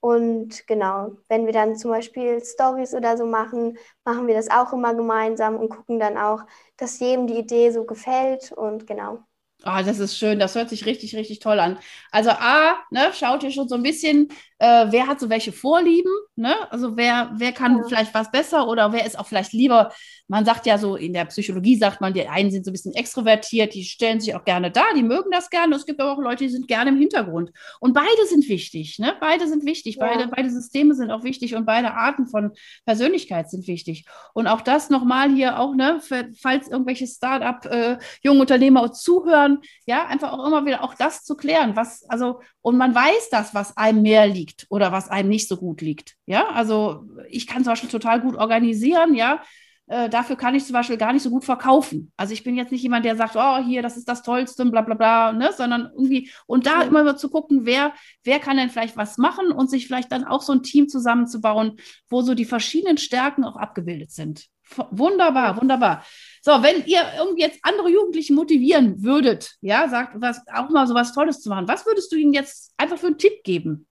Und 0.00 0.66
genau, 0.66 1.12
wenn 1.28 1.46
wir 1.46 1.54
dann 1.54 1.76
zum 1.76 1.90
Beispiel 1.90 2.44
Stories 2.44 2.94
oder 2.94 3.16
so 3.16 3.24
machen, 3.24 3.78
machen 4.04 4.26
wir 4.26 4.34
das 4.34 4.50
auch 4.50 4.74
immer 4.74 4.94
gemeinsam 4.94 5.56
und 5.56 5.70
gucken 5.70 5.98
dann 5.98 6.18
auch, 6.18 6.42
dass 6.76 6.98
jedem 6.98 7.26
die 7.26 7.38
Idee 7.38 7.70
so 7.70 7.84
gefällt. 7.84 8.52
Und 8.52 8.86
genau. 8.86 9.20
Ah, 9.66 9.82
das 9.82 9.98
ist 9.98 10.18
schön, 10.18 10.38
das 10.38 10.54
hört 10.56 10.68
sich 10.68 10.84
richtig, 10.84 11.16
richtig 11.16 11.38
toll 11.38 11.58
an. 11.58 11.78
Also 12.10 12.30
A, 12.30 12.76
ne, 12.90 13.12
schaut 13.14 13.42
ihr 13.42 13.50
schon 13.50 13.66
so 13.68 13.76
ein 13.76 13.82
bisschen, 13.82 14.28
äh, 14.58 14.86
wer 14.90 15.06
hat 15.06 15.20
so 15.20 15.28
welche 15.28 15.52
Vorlieben, 15.52 16.12
ne? 16.36 16.54
Also 16.70 16.96
wer, 16.96 17.32
wer 17.34 17.52
kann 17.52 17.78
ja. 17.78 17.82
vielleicht 17.88 18.14
was 18.14 18.30
besser 18.30 18.68
oder 18.68 18.92
wer 18.92 19.04
ist 19.04 19.18
auch 19.18 19.26
vielleicht 19.26 19.52
lieber, 19.52 19.92
man 20.28 20.44
sagt 20.44 20.66
ja 20.66 20.78
so, 20.78 20.96
in 20.96 21.12
der 21.12 21.24
Psychologie 21.26 21.76
sagt 21.76 22.00
man, 22.00 22.14
die 22.14 22.26
einen 22.26 22.50
sind 22.50 22.64
so 22.64 22.70
ein 22.70 22.72
bisschen 22.72 22.94
extrovertiert, 22.94 23.74
die 23.74 23.84
stellen 23.84 24.20
sich 24.20 24.34
auch 24.34 24.44
gerne 24.44 24.70
da, 24.70 24.82
die 24.96 25.02
mögen 25.02 25.30
das 25.32 25.50
gerne. 25.50 25.74
Es 25.74 25.86
gibt 25.86 26.00
aber 26.00 26.12
auch 26.12 26.18
Leute, 26.18 26.44
die 26.44 26.50
sind 26.50 26.68
gerne 26.68 26.90
im 26.90 26.98
Hintergrund. 26.98 27.50
Und 27.80 27.94
beide 27.94 28.26
sind 28.28 28.48
wichtig, 28.48 28.98
ne? 28.98 29.14
Beide 29.20 29.48
sind 29.48 29.64
wichtig, 29.64 29.96
ja. 29.96 30.06
beide, 30.06 30.28
beide 30.28 30.50
Systeme 30.50 30.94
sind 30.94 31.10
auch 31.10 31.24
wichtig 31.24 31.56
und 31.56 31.66
beide 31.66 31.92
Arten 31.92 32.26
von 32.26 32.52
Persönlichkeit 32.86 33.50
sind 33.50 33.66
wichtig. 33.66 34.04
Und 34.34 34.46
auch 34.46 34.60
das 34.60 34.88
nochmal 34.88 35.30
hier 35.30 35.58
auch, 35.58 35.74
ne, 35.74 36.00
für, 36.00 36.28
falls 36.40 36.68
irgendwelche 36.68 37.06
Start-up, 37.06 37.66
äh, 37.66 37.98
junge 38.22 38.40
Unternehmer 38.40 38.92
zuhören, 38.92 39.58
ja, 39.86 40.06
einfach 40.06 40.32
auch 40.32 40.46
immer 40.46 40.64
wieder 40.64 40.82
auch 40.82 40.94
das 40.94 41.24
zu 41.24 41.36
klären, 41.36 41.76
was, 41.76 42.08
also, 42.08 42.40
und 42.62 42.76
man 42.76 42.94
weiß 42.94 43.30
das, 43.30 43.54
was 43.54 43.76
einem 43.76 44.02
mehr 44.02 44.26
liegt 44.54 44.66
oder 44.70 44.92
was 44.92 45.08
einem 45.08 45.28
nicht 45.28 45.48
so 45.48 45.56
gut 45.56 45.80
liegt. 45.80 46.14
Ja, 46.26 46.48
also 46.48 47.04
ich 47.28 47.46
kann 47.46 47.64
zum 47.64 47.72
Beispiel 47.72 47.90
total 47.90 48.20
gut 48.20 48.36
organisieren, 48.36 49.14
ja. 49.14 49.42
Äh, 49.86 50.08
dafür 50.08 50.36
kann 50.36 50.54
ich 50.54 50.64
zum 50.64 50.72
Beispiel 50.72 50.96
gar 50.96 51.12
nicht 51.12 51.22
so 51.22 51.28
gut 51.28 51.44
verkaufen. 51.44 52.10
Also 52.16 52.32
ich 52.32 52.42
bin 52.42 52.56
jetzt 52.56 52.72
nicht 52.72 52.82
jemand, 52.82 53.04
der 53.04 53.16
sagt, 53.16 53.36
oh, 53.36 53.58
hier, 53.58 53.82
das 53.82 53.98
ist 53.98 54.08
das 54.08 54.22
Tollste, 54.22 54.64
bla 54.64 54.80
bla 54.80 54.94
bla, 54.94 55.32
ne? 55.32 55.50
sondern 55.54 55.90
irgendwie, 55.92 56.30
und 56.46 56.64
da 56.64 56.82
immer 56.82 57.04
mal 57.04 57.18
zu 57.18 57.28
gucken, 57.28 57.66
wer, 57.66 57.92
wer 58.22 58.38
kann 58.38 58.56
denn 58.56 58.70
vielleicht 58.70 58.96
was 58.96 59.18
machen 59.18 59.52
und 59.52 59.68
sich 59.68 59.86
vielleicht 59.86 60.10
dann 60.10 60.24
auch 60.24 60.40
so 60.40 60.54
ein 60.54 60.62
Team 60.62 60.88
zusammenzubauen, 60.88 61.76
wo 62.08 62.22
so 62.22 62.34
die 62.34 62.46
verschiedenen 62.46 62.96
Stärken 62.96 63.44
auch 63.44 63.56
abgebildet 63.56 64.10
sind. 64.10 64.48
Wunderbar, 64.90 65.60
wunderbar. 65.60 66.02
So, 66.40 66.50
wenn 66.62 66.84
ihr 66.86 67.02
irgendwie 67.18 67.42
jetzt 67.42 67.58
andere 67.62 67.90
Jugendliche 67.90 68.32
motivieren 68.32 69.02
würdet, 69.02 69.56
ja, 69.60 69.88
sagt 69.88 70.14
was 70.20 70.40
auch 70.52 70.70
mal 70.70 70.86
so 70.86 70.94
was 70.94 71.12
Tolles 71.12 71.40
zu 71.40 71.50
machen, 71.50 71.68
was 71.68 71.84
würdest 71.84 72.10
du 72.10 72.16
ihnen 72.16 72.32
jetzt 72.32 72.72
einfach 72.78 72.98
für 72.98 73.08
einen 73.08 73.18
Tipp 73.18 73.44
geben? 73.44 73.86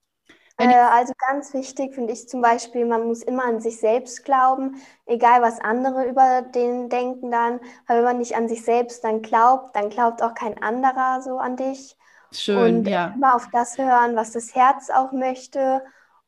Äh, 0.69 0.75
also 0.75 1.13
ganz 1.17 1.53
wichtig 1.53 1.93
finde 1.93 2.13
ich 2.13 2.27
zum 2.27 2.41
Beispiel, 2.41 2.85
man 2.85 3.07
muss 3.07 3.23
immer 3.23 3.45
an 3.45 3.59
sich 3.59 3.79
selbst 3.79 4.23
glauben, 4.23 4.81
egal 5.05 5.41
was 5.41 5.59
andere 5.59 6.05
über 6.05 6.41
den 6.41 6.89
denken 6.89 7.31
dann. 7.31 7.59
Weil 7.87 7.97
wenn 7.97 8.03
man 8.03 8.17
nicht 8.19 8.35
an 8.35 8.47
sich 8.47 8.63
selbst 8.63 9.03
dann 9.03 9.21
glaubt, 9.21 9.75
dann 9.75 9.89
glaubt 9.89 10.21
auch 10.21 10.33
kein 10.33 10.61
anderer 10.61 11.21
so 11.21 11.37
an 11.37 11.57
dich. 11.57 11.97
Schön, 12.31 12.77
und 12.77 12.87
ja. 12.87 13.13
immer 13.15 13.35
auf 13.35 13.47
das 13.51 13.77
hören, 13.77 14.15
was 14.15 14.31
das 14.31 14.55
Herz 14.55 14.89
auch 14.89 15.11
möchte 15.11 15.83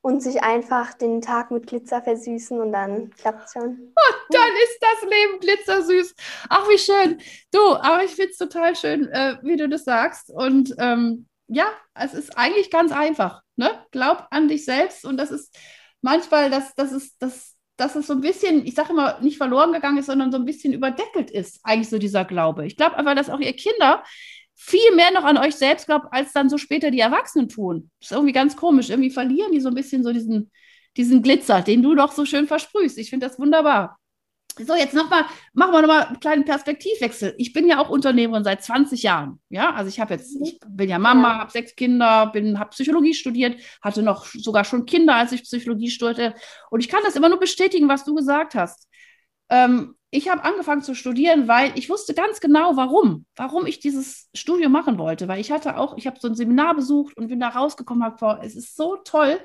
und 0.05 0.21
sich 0.21 0.43
einfach 0.43 0.93
den 0.93 1.19
Tag 1.19 1.49
mit 1.49 1.65
Glitzer 1.65 1.99
versüßen 1.99 2.61
und 2.61 2.71
dann 2.71 3.09
klappt 3.09 3.45
es 3.45 3.53
schon. 3.53 3.93
Und 4.27 4.35
dann 4.37 4.51
ist 4.63 4.79
das 4.81 5.09
Leben 5.09 5.39
glitzersüß. 5.39 6.15
Ach, 6.49 6.67
wie 6.67 6.79
schön. 6.79 7.19
Du, 7.51 7.75
aber 7.75 8.03
ich 8.03 8.15
finde 8.15 8.31
es 8.31 8.37
total 8.37 8.75
schön, 8.75 9.07
äh, 9.09 9.37
wie 9.43 9.55
du 9.55 9.69
das 9.69 9.83
sagst. 9.83 10.31
Und 10.31 10.73
ähm, 10.79 11.27
ja, 11.47 11.67
es 11.93 12.13
ist 12.13 12.37
eigentlich 12.37 12.71
ganz 12.71 12.91
einfach. 12.91 13.41
Ne? 13.55 13.69
Glaub 13.91 14.27
an 14.31 14.47
dich 14.47 14.65
selbst 14.65 15.05
und 15.05 15.17
das 15.17 15.31
ist 15.31 15.55
manchmal, 16.01 16.49
das, 16.49 16.73
das 16.75 16.91
ist, 16.91 17.15
das, 17.19 17.55
dass 17.77 17.95
es 17.95 18.07
so 18.07 18.13
ein 18.13 18.21
bisschen, 18.21 18.65
ich 18.65 18.75
sage 18.75 18.91
immer, 18.91 19.19
nicht 19.21 19.37
verloren 19.37 19.73
gegangen 19.73 19.97
ist, 19.97 20.07
sondern 20.07 20.31
so 20.31 20.37
ein 20.37 20.45
bisschen 20.45 20.73
überdeckelt 20.73 21.31
ist, 21.31 21.59
eigentlich 21.63 21.89
so 21.89 21.97
dieser 21.97 22.25
Glaube. 22.25 22.65
Ich 22.65 22.77
glaube 22.77 22.97
einfach, 22.97 23.15
dass 23.15 23.29
auch 23.29 23.39
ihr 23.39 23.53
Kinder 23.53 24.03
viel 24.55 24.95
mehr 24.95 25.11
noch 25.11 25.25
an 25.25 25.37
euch 25.37 25.55
selbst 25.55 25.85
glaubt, 25.85 26.07
als 26.11 26.31
dann 26.31 26.49
so 26.49 26.57
später 26.57 26.89
die 26.89 26.99
Erwachsenen 26.99 27.49
tun. 27.49 27.91
Das 27.99 28.11
ist 28.11 28.15
irgendwie 28.15 28.33
ganz 28.33 28.55
komisch. 28.55 28.89
Irgendwie 28.89 29.09
verlieren 29.09 29.51
die 29.51 29.59
so 29.59 29.67
ein 29.67 29.75
bisschen 29.75 30.03
so 30.03 30.13
diesen, 30.13 30.49
diesen 30.95 31.21
Glitzer, 31.21 31.61
den 31.61 31.83
du 31.83 31.93
doch 31.93 32.13
so 32.13 32.25
schön 32.25 32.47
versprühst. 32.47 32.97
Ich 32.97 33.09
finde 33.09 33.27
das 33.27 33.37
wunderbar. 33.37 33.97
So, 34.57 34.73
jetzt 34.73 34.93
nochmal, 34.93 35.25
machen 35.53 35.73
wir 35.73 35.81
nochmal 35.81 36.03
einen 36.05 36.19
kleinen 36.19 36.45
Perspektivwechsel. 36.45 37.35
Ich 37.37 37.51
bin 37.51 37.67
ja 37.67 37.79
auch 37.79 37.89
Unternehmerin 37.89 38.43
seit 38.43 38.63
20 38.63 39.03
Jahren. 39.03 39.41
Ja, 39.49 39.73
also 39.73 39.89
ich 39.89 39.99
habe 39.99 40.13
jetzt, 40.13 40.37
ich 40.41 40.59
bin 40.65 40.89
ja 40.89 40.97
Mama, 40.97 41.33
ja. 41.33 41.39
habe 41.39 41.51
sechs 41.51 41.75
Kinder, 41.75 42.27
bin, 42.27 42.57
habe 42.57 42.69
Psychologie 42.69 43.13
studiert, 43.13 43.59
hatte 43.81 44.01
noch 44.01 44.25
sogar 44.25 44.63
schon 44.63 44.85
Kinder, 44.85 45.15
als 45.15 45.33
ich 45.33 45.43
Psychologie 45.43 45.89
studierte. 45.89 46.35
Und 46.69 46.79
ich 46.79 46.87
kann 46.87 47.01
das 47.03 47.17
immer 47.17 47.27
nur 47.27 47.39
bestätigen, 47.39 47.89
was 47.89 48.05
du 48.05 48.15
gesagt 48.15 48.55
hast. 48.55 48.87
Ähm, 49.49 49.95
ich 50.09 50.29
habe 50.29 50.45
angefangen 50.45 50.81
zu 50.81 50.95
studieren, 50.95 51.49
weil 51.49 51.73
ich 51.75 51.89
wusste 51.89 52.13
ganz 52.13 52.39
genau, 52.39 52.77
warum, 52.77 53.25
warum 53.35 53.65
ich 53.65 53.79
dieses 53.79 54.29
Studium 54.33 54.71
machen 54.71 54.97
wollte. 54.97 55.27
Weil 55.27 55.41
ich 55.41 55.51
hatte 55.51 55.77
auch, 55.77 55.97
ich 55.97 56.07
habe 56.07 56.17
so 56.21 56.29
ein 56.29 56.35
Seminar 56.35 56.75
besucht 56.75 57.17
und 57.17 57.27
bin 57.27 57.41
da 57.41 57.49
rausgekommen, 57.49 58.03
habe 58.03 58.39
es 58.41 58.55
ist 58.55 58.77
so 58.77 58.95
toll. 59.03 59.39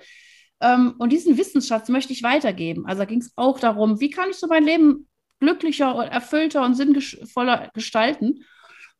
Ähm, 0.61 0.95
und 0.99 1.11
diesen 1.11 1.39
Wissensschatz 1.39 1.89
möchte 1.89 2.13
ich 2.13 2.23
weitergeben. 2.23 2.87
Also 2.87 3.07
ging 3.07 3.21
es 3.21 3.33
auch 3.37 3.59
darum, 3.59 4.01
wie 4.01 4.11
kann 4.11 4.31
ich 4.31 4.37
so 4.37 4.47
mein 4.47 4.65
Leben 4.65 5.09
glücklicher 5.41 5.95
und 5.95 6.05
erfüllter 6.05 6.63
und 6.65 6.75
sinnvoller 6.75 7.71
gestalten. 7.75 8.45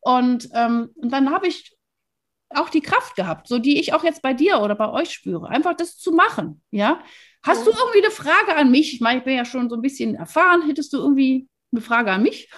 Und, 0.01 0.49
ähm, 0.55 0.91
und 0.95 1.13
dann 1.13 1.31
habe 1.31 1.47
ich 1.47 1.77
auch 2.51 2.69
die 2.69 2.81
Kraft 2.81 3.15
gehabt, 3.15 3.47
so 3.47 3.59
die 3.59 3.79
ich 3.79 3.93
auch 3.93 4.03
jetzt 4.03 4.23
bei 4.23 4.35
dir 4.35 4.61
oder 4.61 4.75
bei 4.75 4.91
euch 4.91 5.11
spüre, 5.11 5.49
einfach 5.49 5.77
das 5.77 5.99
zu 5.99 6.13
machen. 6.13 6.63
Ja, 6.71 7.01
hast 7.43 7.67
ja. 7.67 7.73
du 7.73 7.79
irgendwie 7.79 8.05
eine 8.05 8.11
Frage 8.11 8.57
an 8.57 8.71
mich? 8.71 8.95
Ich 8.95 9.01
meine, 9.01 9.19
ich 9.19 9.25
bin 9.25 9.37
ja 9.37 9.45
schon 9.45 9.69
so 9.69 9.77
ein 9.77 9.83
bisschen 9.83 10.15
erfahren. 10.15 10.67
Hättest 10.67 10.93
du 10.93 10.99
irgendwie 10.99 11.49
eine 11.73 11.81
Frage 11.81 12.11
an 12.11 12.23
mich? 12.23 12.51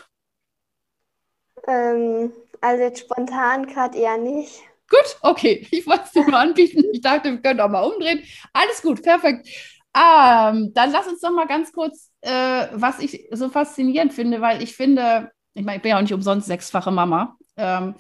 Ähm, 1.67 2.33
also 2.61 2.83
jetzt 2.83 3.01
spontan 3.01 3.67
gerade 3.67 3.99
eher 3.99 4.17
nicht. 4.17 4.63
Gut, 4.93 5.17
okay. 5.23 5.67
Ich 5.73 5.87
wollte 5.87 6.05
es 6.05 6.13
dir 6.13 6.23
mal 6.29 6.49
anbieten. 6.49 6.85
Ich 6.93 7.01
dachte, 7.01 7.31
wir 7.31 7.41
können 7.41 7.61
auch 7.61 7.71
mal 7.71 7.83
umdrehen. 7.83 8.23
Alles 8.53 8.83
gut, 8.83 9.03
perfekt. 9.03 9.49
Ähm, 9.95 10.73
dann 10.75 10.93
lass 10.93 11.07
uns 11.07 11.21
doch 11.21 11.33
mal 11.33 11.47
ganz 11.47 11.73
kurz, 11.73 12.11
äh, 12.21 12.69
was 12.73 12.99
ich 12.99 13.29
so 13.33 13.49
faszinierend 13.49 14.13
finde, 14.13 14.41
weil 14.41 14.63
ich 14.63 14.75
finde, 14.75 15.31
ich 15.55 15.65
meine, 15.65 15.77
ich 15.77 15.83
bin 15.83 15.91
ja 15.91 15.97
auch 15.97 16.03
nicht 16.03 16.15
umsonst 16.15 16.47
sechsfache 16.47 16.91
Mama. 16.91 17.37
Ähm, 17.57 17.95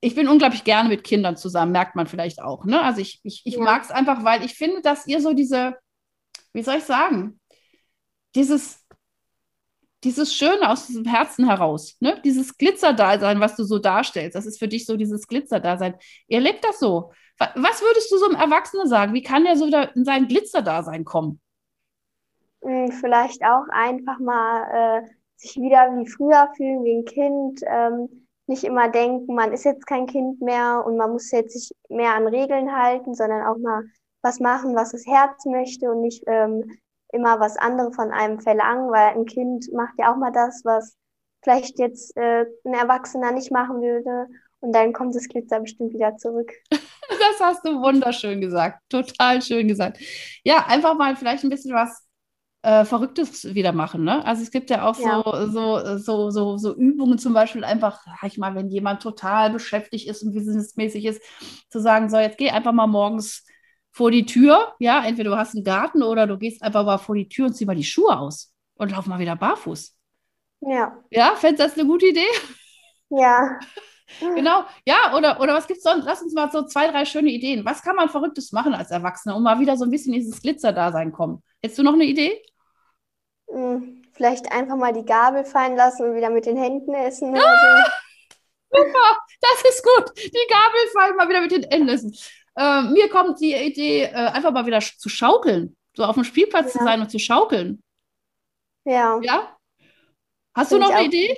ich 0.00 0.14
bin 0.14 0.28
unglaublich 0.28 0.64
gerne 0.64 0.88
mit 0.88 1.04
Kindern 1.04 1.36
zusammen, 1.36 1.72
merkt 1.72 1.94
man 1.94 2.06
vielleicht 2.06 2.40
auch. 2.40 2.64
Ne? 2.64 2.80
Also 2.80 3.00
ich, 3.00 3.20
ich, 3.22 3.42
ich 3.44 3.54
ja. 3.54 3.62
mag 3.62 3.82
es 3.82 3.90
einfach, 3.90 4.24
weil 4.24 4.44
ich 4.44 4.54
finde, 4.54 4.80
dass 4.82 5.06
ihr 5.06 5.20
so 5.20 5.34
diese, 5.34 5.76
wie 6.52 6.62
soll 6.62 6.76
ich 6.76 6.84
sagen, 6.84 7.38
dieses 8.34 8.79
dieses 10.04 10.34
Schöne 10.34 10.70
aus 10.70 10.86
diesem 10.86 11.04
Herzen 11.04 11.46
heraus, 11.46 11.96
ne? 12.00 12.20
dieses 12.24 12.56
Glitzerdasein, 12.56 13.40
was 13.40 13.56
du 13.56 13.64
so 13.64 13.78
darstellst, 13.78 14.34
das 14.34 14.46
ist 14.46 14.58
für 14.58 14.68
dich 14.68 14.86
so 14.86 14.96
dieses 14.96 15.26
Glitzerdasein. 15.26 15.94
Ihr 16.26 16.40
lebt 16.40 16.64
das 16.64 16.78
so. 16.78 17.12
Was 17.38 17.80
würdest 17.82 18.12
du 18.12 18.18
so 18.18 18.26
einem 18.26 18.36
Erwachsenen 18.36 18.86
sagen? 18.86 19.14
Wie 19.14 19.22
kann 19.22 19.46
er 19.46 19.56
so 19.56 19.66
wieder 19.66 19.94
in 19.96 20.04
sein 20.04 20.28
Glitzerdasein 20.28 21.04
kommen? 21.04 21.40
Hm, 22.62 22.92
vielleicht 22.92 23.42
auch 23.42 23.64
einfach 23.70 24.18
mal 24.18 25.02
äh, 25.04 25.08
sich 25.36 25.56
wieder 25.56 25.96
wie 25.96 26.06
früher 26.06 26.50
fühlen, 26.56 26.84
wie 26.84 26.98
ein 26.98 27.04
Kind. 27.06 27.60
Ähm, 27.66 28.26
nicht 28.46 28.64
immer 28.64 28.90
denken, 28.90 29.34
man 29.34 29.52
ist 29.52 29.64
jetzt 29.64 29.86
kein 29.86 30.06
Kind 30.06 30.40
mehr 30.42 30.82
und 30.84 30.96
man 30.96 31.12
muss 31.12 31.30
jetzt 31.30 31.52
sich 31.52 31.70
mehr 31.88 32.14
an 32.14 32.26
Regeln 32.26 32.76
halten, 32.76 33.14
sondern 33.14 33.46
auch 33.46 33.56
mal 33.58 33.84
was 34.22 34.40
machen, 34.40 34.74
was 34.74 34.92
das 34.92 35.06
Herz 35.06 35.46
möchte 35.46 35.90
und 35.90 36.02
nicht 36.02 36.24
ähm, 36.26 36.78
immer 37.12 37.40
was 37.40 37.56
andere 37.56 37.92
von 37.92 38.12
einem 38.12 38.40
verlangen, 38.40 38.90
weil 38.90 39.14
ein 39.16 39.26
Kind 39.26 39.72
macht 39.72 39.94
ja 39.98 40.12
auch 40.12 40.16
mal 40.16 40.32
das, 40.32 40.62
was 40.64 40.96
vielleicht 41.42 41.78
jetzt 41.78 42.16
äh, 42.16 42.46
ein 42.64 42.74
Erwachsener 42.74 43.32
nicht 43.32 43.50
machen 43.50 43.80
würde. 43.80 44.28
Und 44.60 44.74
dann 44.74 44.92
kommt 44.92 45.14
das 45.14 45.28
Glitzer 45.28 45.60
bestimmt 45.60 45.92
wieder 45.92 46.16
zurück. 46.16 46.52
Das 47.10 47.40
hast 47.40 47.66
du 47.66 47.82
wunderschön 47.82 48.40
gesagt. 48.40 48.82
Total 48.88 49.42
schön 49.42 49.66
gesagt. 49.66 49.98
Ja, 50.44 50.66
einfach 50.68 50.96
mal 50.96 51.16
vielleicht 51.16 51.42
ein 51.42 51.50
bisschen 51.50 51.74
was 51.74 52.06
äh, 52.62 52.84
Verrücktes 52.84 53.54
wieder 53.54 53.72
machen. 53.72 54.04
Ne? 54.04 54.24
Also 54.24 54.42
es 54.42 54.50
gibt 54.50 54.70
ja 54.70 54.88
auch 54.88 54.98
ja. 54.98 55.22
So, 55.24 55.98
so, 55.98 56.30
so, 56.30 56.56
so, 56.56 56.76
Übungen 56.76 57.18
zum 57.18 57.32
Beispiel 57.34 57.64
einfach, 57.64 58.04
sag 58.04 58.30
ich 58.30 58.38
mal, 58.38 58.54
wenn 58.54 58.68
jemand 58.68 59.02
total 59.02 59.50
beschäftigt 59.50 60.08
ist 60.08 60.22
und 60.22 60.34
businessmäßig 60.34 61.04
ist, 61.04 61.22
zu 61.68 61.80
sagen, 61.80 62.10
so 62.10 62.18
jetzt 62.18 62.38
geh 62.38 62.50
einfach 62.50 62.72
mal 62.72 62.86
morgens 62.86 63.44
vor 63.92 64.10
die 64.10 64.26
Tür, 64.26 64.74
ja, 64.78 65.04
entweder 65.04 65.30
du 65.30 65.36
hast 65.36 65.54
einen 65.54 65.64
Garten 65.64 66.02
oder 66.02 66.26
du 66.26 66.38
gehst 66.38 66.62
einfach 66.62 66.84
mal 66.84 66.98
vor 66.98 67.14
die 67.14 67.28
Tür 67.28 67.46
und 67.46 67.54
zieh 67.54 67.66
mal 67.66 67.76
die 67.76 67.84
Schuhe 67.84 68.18
aus 68.18 68.52
und 68.74 68.92
lauf 68.92 69.06
mal 69.06 69.18
wieder 69.18 69.36
barfuß. 69.36 69.96
Ja. 70.60 70.96
Ja, 71.10 71.34
fändest 71.36 71.60
du 71.60 71.68
das 71.68 71.78
eine 71.78 71.88
gute 71.88 72.06
Idee? 72.06 72.28
Ja. 73.10 73.58
Genau, 74.18 74.64
ja, 74.84 75.14
oder, 75.16 75.40
oder 75.40 75.54
was 75.54 75.68
gibt 75.68 75.78
es 75.78 75.84
sonst? 75.84 76.04
Lass 76.04 76.20
uns 76.20 76.34
mal 76.34 76.50
so 76.50 76.64
zwei, 76.64 76.88
drei 76.90 77.04
schöne 77.04 77.30
Ideen. 77.30 77.64
Was 77.64 77.80
kann 77.80 77.94
man 77.94 78.08
Verrücktes 78.08 78.50
machen 78.50 78.74
als 78.74 78.90
Erwachsener, 78.90 79.36
um 79.36 79.42
mal 79.44 79.60
wieder 79.60 79.76
so 79.76 79.84
ein 79.84 79.90
bisschen 79.92 80.12
in 80.12 80.18
dieses 80.18 80.42
Glitzer-Dasein 80.42 81.12
kommen? 81.12 81.44
Hättest 81.62 81.78
du 81.78 81.84
noch 81.84 81.94
eine 81.94 82.04
Idee? 82.04 82.42
Hm, 83.48 84.02
vielleicht 84.12 84.50
einfach 84.50 84.76
mal 84.76 84.92
die 84.92 85.04
Gabel 85.04 85.44
fallen 85.44 85.76
lassen 85.76 86.06
und 86.06 86.16
wieder 86.16 86.30
mit 86.30 86.44
den 86.44 86.56
Händen 86.56 86.92
essen. 86.92 87.36
Ah, 87.36 87.90
super, 88.70 89.16
das 89.40 89.70
ist 89.70 89.84
gut. 89.84 90.18
Die 90.18 90.48
Gabel 90.48 90.80
fallen 90.92 91.16
mal 91.16 91.28
wieder 91.28 91.40
mit 91.40 91.52
den 91.52 91.62
Händen 91.70 91.88
essen. 91.88 92.16
Äh, 92.60 92.82
mir 92.82 93.08
kommt 93.08 93.40
die 93.40 93.54
Idee, 93.54 94.02
äh, 94.02 94.12
einfach 94.12 94.52
mal 94.52 94.66
wieder 94.66 94.80
zu 94.80 95.08
schaukeln. 95.08 95.76
So 95.96 96.04
auf 96.04 96.14
dem 96.14 96.24
Spielplatz 96.24 96.74
ja. 96.74 96.80
zu 96.80 96.84
sein 96.84 97.00
und 97.00 97.10
zu 97.10 97.18
schaukeln. 97.18 97.82
Ja. 98.84 99.18
Ja? 99.22 99.56
Hast 100.54 100.68
Find 100.68 100.82
du 100.82 100.86
noch 100.86 100.94
eine 100.94 101.06
Idee? 101.06 101.36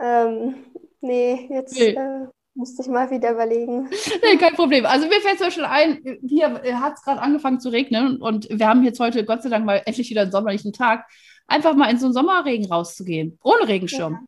Ähm, 0.00 0.54
nee, 1.00 1.48
jetzt 1.50 1.74
nee. 1.78 1.88
Äh, 1.88 2.28
musste 2.54 2.82
ich 2.82 2.88
mal 2.88 3.10
wieder 3.10 3.32
überlegen. 3.32 3.90
Nee, 4.22 4.36
kein 4.38 4.54
Problem. 4.54 4.86
Also 4.86 5.08
mir 5.08 5.20
fällt 5.20 5.38
zum 5.38 5.48
Beispiel 5.48 5.64
ein, 5.64 6.18
hier 6.26 6.62
hat 6.80 6.94
es 6.94 7.02
gerade 7.02 7.20
angefangen 7.20 7.60
zu 7.60 7.70
regnen 7.70 8.22
und 8.22 8.48
wir 8.50 8.68
haben 8.68 8.84
jetzt 8.84 9.00
heute 9.00 9.24
Gott 9.24 9.42
sei 9.42 9.48
Dank 9.48 9.66
mal 9.66 9.82
endlich 9.84 10.08
wieder 10.10 10.22
einen 10.22 10.32
sommerlichen 10.32 10.72
Tag. 10.72 11.06
Einfach 11.48 11.74
mal 11.74 11.90
in 11.90 11.98
so 11.98 12.06
einen 12.06 12.14
Sommerregen 12.14 12.66
rauszugehen, 12.66 13.38
ohne 13.42 13.66
Regenschirm. 13.66 14.26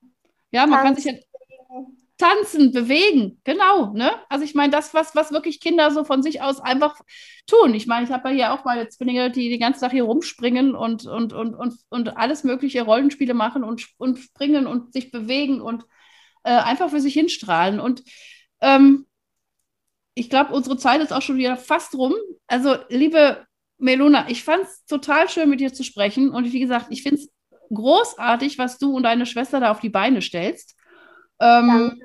Ja, 0.51 0.63
ja 0.63 0.67
man 0.67 0.81
Tanzen. 0.81 0.85
kann 0.85 0.97
sich 0.97 1.05
ja 1.05 1.13
tanzen, 2.23 2.71
bewegen, 2.73 3.41
genau. 3.45 3.93
Ne? 3.95 4.11
Also 4.29 4.45
ich 4.45 4.55
meine, 4.55 4.71
das, 4.71 4.95
was, 4.95 5.15
was 5.17 5.33
wirklich 5.33 5.61
Kinder 5.61 5.91
so 5.91 6.05
von 6.05 6.23
sich 6.23 6.41
aus 6.41 6.61
einfach 6.61 7.01
tun. 7.47 7.75
Ich 7.75 7.87
meine, 7.87 8.07
ich 8.07 8.13
habe 8.13 8.29
ja 8.29 8.35
hier 8.35 8.53
auch 8.53 8.65
mal 8.65 8.89
Zwillinge, 8.89 9.31
die 9.31 9.51
den 9.51 9.59
ganzen 9.59 9.81
Tag 9.81 9.91
hier 9.91 10.05
rumspringen 10.05 10.75
und, 10.75 11.07
und, 11.07 11.33
und, 11.33 11.55
und, 11.55 11.75
und 11.89 12.17
alles 12.17 12.45
mögliche 12.45 12.83
Rollenspiele 12.83 13.35
machen 13.35 13.65
und, 13.65 13.89
und 13.99 14.19
springen 14.19 14.67
und 14.67 14.93
sich 14.93 15.11
bewegen 15.11 15.61
und 15.61 15.85
äh, 16.45 16.51
einfach 16.51 16.91
für 16.91 17.01
sich 17.01 17.15
hinstrahlen. 17.15 17.81
Und 17.81 18.05
ähm, 18.61 19.07
ich 20.15 20.31
glaube, 20.31 20.55
unsere 20.55 20.77
Zeit 20.77 21.01
ist 21.01 21.13
auch 21.13 21.23
schon 21.23 21.39
wieder 21.39 21.57
fast 21.57 21.95
rum. 21.95 22.15
Also, 22.47 22.77
liebe 22.89 23.45
Melona, 23.79 24.29
ich 24.29 24.45
fand 24.45 24.63
es 24.63 24.85
total 24.85 25.29
schön, 25.29 25.51
mit 25.51 25.59
dir 25.59 25.73
zu 25.73 25.83
sprechen. 25.83 26.31
Und 26.31 26.53
wie 26.53 26.61
gesagt, 26.61 26.87
ich 26.91 27.03
finde 27.03 27.21
es 27.21 27.31
großartig, 27.75 28.59
was 28.59 28.79
du 28.79 28.95
und 28.95 29.03
deine 29.03 29.27
Schwester 29.27 29.59
da 29.59 29.73
auf 29.73 29.81
die 29.81 29.89
Beine 29.89 30.23
stellst. 30.23 30.77
Ähm, 31.41 32.01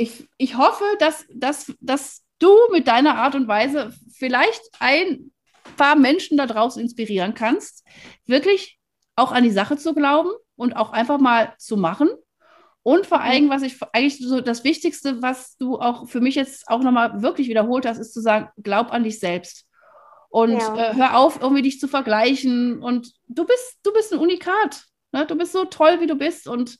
ich, 0.00 0.26
ich 0.38 0.56
hoffe, 0.56 0.84
dass, 0.98 1.26
dass, 1.28 1.72
dass 1.80 2.24
du 2.38 2.50
mit 2.72 2.88
deiner 2.88 3.16
Art 3.16 3.34
und 3.34 3.48
Weise 3.48 3.94
vielleicht 4.14 4.62
ein 4.78 5.30
paar 5.76 5.94
Menschen 5.94 6.38
da 6.38 6.46
draußen 6.46 6.80
inspirieren 6.80 7.34
kannst, 7.34 7.84
wirklich 8.24 8.78
auch 9.14 9.30
an 9.30 9.44
die 9.44 9.50
Sache 9.50 9.76
zu 9.76 9.94
glauben 9.94 10.30
und 10.56 10.74
auch 10.74 10.92
einfach 10.92 11.18
mal 11.18 11.52
zu 11.58 11.76
machen. 11.76 12.08
Und 12.82 13.06
vor 13.06 13.20
allem, 13.20 13.50
was 13.50 13.60
ich 13.60 13.76
eigentlich 13.92 14.26
so 14.26 14.40
das 14.40 14.64
Wichtigste, 14.64 15.20
was 15.20 15.58
du 15.58 15.78
auch 15.78 16.08
für 16.08 16.22
mich 16.22 16.34
jetzt 16.34 16.66
auch 16.68 16.80
nochmal 16.80 17.20
wirklich 17.20 17.48
wiederholt 17.48 17.84
hast, 17.84 17.98
ist 17.98 18.14
zu 18.14 18.22
sagen, 18.22 18.48
glaub 18.56 18.90
an 18.92 19.04
dich 19.04 19.20
selbst. 19.20 19.66
Und 20.30 20.52
ja. 20.52 20.92
äh, 20.92 20.94
hör 20.94 21.18
auf, 21.18 21.42
irgendwie 21.42 21.62
dich 21.62 21.78
zu 21.78 21.88
vergleichen. 21.88 22.82
Und 22.82 23.12
du 23.28 23.44
bist, 23.44 23.78
du 23.82 23.92
bist 23.92 24.14
ein 24.14 24.18
Unikat. 24.18 24.84
Ne? 25.12 25.26
Du 25.26 25.36
bist 25.36 25.52
so 25.52 25.66
toll, 25.66 26.00
wie 26.00 26.06
du 26.06 26.14
bist. 26.14 26.48
Und 26.48 26.78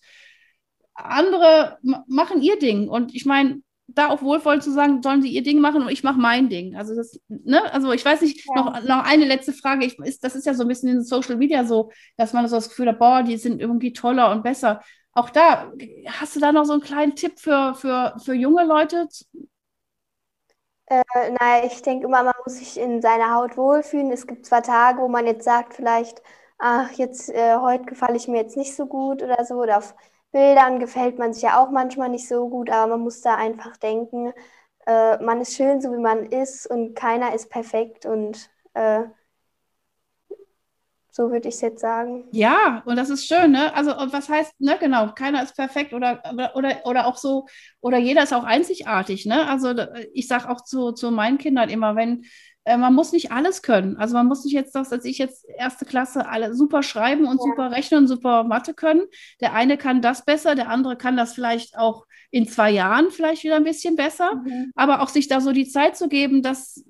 andere 1.05 1.79
machen 2.07 2.43
ihr 2.43 2.59
Ding. 2.59 2.89
Und 2.89 3.15
ich 3.15 3.27
meine, 3.27 3.63
da 3.95 4.09
auch 4.09 4.23
wohlwollend 4.23 4.63
zu 4.63 4.73
sagen, 4.73 5.03
sollen 5.03 5.23
sie 5.23 5.31
ihr 5.31 5.43
Ding 5.43 5.61
machen 5.61 5.83
und 5.83 5.91
ich 5.91 6.05
mache 6.05 6.19
mein 6.19 6.49
Ding. 6.49 6.77
Also 6.77 6.95
das, 6.95 7.21
ne, 7.29 7.73
also 7.73 7.93
ich 7.93 8.05
weiß 8.05 8.21
nicht, 8.23 8.47
ja. 8.47 8.55
noch, 8.55 8.83
noch 8.83 9.05
eine 9.05 9.25
letzte 9.25 9.53
Frage. 9.53 9.85
Ich, 9.85 9.99
ist, 9.99 10.25
das 10.25 10.37
ist 10.37 10.47
ja 10.47 10.55
so 10.55 10.63
ein 10.63 10.69
bisschen 10.69 10.91
in 10.91 11.03
Social 11.03 11.37
Media 11.37 11.65
so, 11.65 11.91
dass 12.17 12.33
man 12.33 12.47
so 12.49 12.57
das 12.57 12.69
Gefühl 12.69 12.89
hat, 12.89 12.99
boah, 12.99 13.23
die 13.23 13.37
sind 13.37 13.61
irgendwie 13.61 13.93
toller 13.93 14.31
und 14.31 14.43
besser. 14.43 14.81
Auch 15.13 15.31
da, 15.31 15.73
hast 16.07 16.37
du 16.37 16.41
da 16.41 16.53
noch 16.53 16.65
so 16.65 16.73
einen 16.73 16.83
kleinen 16.83 17.17
Tipp 17.17 17.39
für, 17.39 17.75
für, 17.75 18.15
für 18.25 18.35
junge 18.35 18.65
Leute? 18.65 19.09
Äh, 20.87 21.03
naja, 21.15 21.65
ich 21.67 21.83
denke 21.83 22.07
immer, 22.07 22.23
man 22.23 22.35
muss 22.45 22.59
sich 22.59 22.79
in 22.79 23.03
seiner 23.03 23.35
Haut 23.35 23.57
wohlfühlen. 23.57 24.13
Es 24.13 24.27
gibt 24.27 24.47
zwar 24.47 24.63
Tage, 24.63 25.01
wo 25.01 25.09
man 25.09 25.27
jetzt 25.27 25.45
sagt, 25.45 25.75
vielleicht, 25.75 26.23
ach, 26.59 26.91
jetzt, 26.93 27.29
äh, 27.31 27.57
heute 27.57 27.85
gefalle 27.85 28.17
ich 28.17 28.29
mir 28.29 28.39
jetzt 28.39 28.57
nicht 28.57 28.75
so 28.75 28.87
gut 28.87 29.23
oder 29.23 29.45
so, 29.45 29.55
oder 29.55 29.79
auf 29.79 29.95
Bildern 30.33 30.79
gefällt 30.79 31.19
man 31.19 31.33
sich 31.33 31.43
ja 31.43 31.61
auch 31.63 31.71
manchmal 31.71 32.09
nicht 32.09 32.29
so 32.29 32.49
gut, 32.49 32.71
aber 32.71 32.93
man 32.93 33.01
muss 33.01 33.21
da 33.21 33.37
einfach 33.37 33.77
denken, 33.77 34.33
äh, 34.87 35.23
man 35.23 35.41
ist 35.41 35.55
schön, 35.57 35.81
so 35.81 35.93
wie 35.93 36.01
man 36.01 36.27
ist 36.27 36.67
und 36.69 36.95
keiner 36.95 37.35
ist 37.35 37.51
perfekt 37.51 38.07
und 38.07 38.51
äh, 38.75 39.05
so 41.13 41.31
würde 41.31 41.49
ich 41.49 41.57
es 41.57 41.61
jetzt 41.61 41.81
sagen. 41.81 42.25
Ja, 42.33 42.83
und 42.87 42.97
das 42.97 43.11
ist 43.11 43.27
schön, 43.27 43.51
ne? 43.51 43.75
Also, 43.75 43.91
was 43.91 44.29
heißt, 44.29 44.61
ne, 44.61 44.77
genau, 44.79 45.13
keiner 45.13 45.43
ist 45.43 45.57
perfekt 45.57 45.93
oder, 45.93 46.23
oder, 46.55 46.87
oder 46.87 47.07
auch 47.07 47.17
so, 47.17 47.47
oder 47.81 47.99
jeder 47.99 48.23
ist 48.23 48.33
auch 48.33 48.45
einzigartig, 48.45 49.27
ne? 49.27 49.47
Also, 49.49 49.75
ich 50.15 50.29
sage 50.29 50.49
auch 50.49 50.63
zu, 50.63 50.93
zu 50.93 51.11
meinen 51.11 51.39
Kindern 51.39 51.69
immer, 51.69 51.97
wenn, 51.97 52.25
äh, 52.65 52.77
man 52.77 52.95
muss 52.95 53.13
nicht 53.13 53.33
alles 53.33 53.63
können. 53.63 53.97
Also 53.97 54.15
man 54.15 54.27
muss 54.27 54.45
nicht 54.45 54.53
jetzt 54.53 54.75
das, 54.75 54.93
als 54.93 55.05
ich 55.05 55.19
jetzt 55.19 55.47
erste 55.49 55.85
Klasse 55.85 56.29
alle 56.29 56.55
super 56.55 56.83
schreiben 56.83 57.25
und 57.27 57.39
ja. 57.39 57.43
super 57.43 57.71
rechnen 57.71 58.01
und 58.01 58.09
super 58.09 58.45
Mathe 58.45 58.75
können. 58.75 59.07
Der 59.41 59.55
eine 59.55 59.79
kann 59.79 60.03
das 60.03 60.25
besser, 60.25 60.55
der 60.55 60.69
andere 60.69 60.97
kann 60.97 61.17
das 61.17 61.33
vielleicht 61.33 61.77
auch 61.79 62.07
in 62.31 62.47
zwei 62.47 62.71
Jahren 62.71 63.11
vielleicht 63.11 63.45
wieder 63.45 63.57
ein 63.57 63.65
bisschen 63.65 63.97
besser. 63.97 64.37
Mhm. 64.45 64.73
Aber 64.75 65.03
auch 65.03 65.09
sich 65.09 65.29
da 65.29 65.41
so 65.41 65.53
die 65.53 65.69
Zeit 65.69 65.97
zu 65.97 66.09
geben, 66.09 66.43
dass 66.43 66.85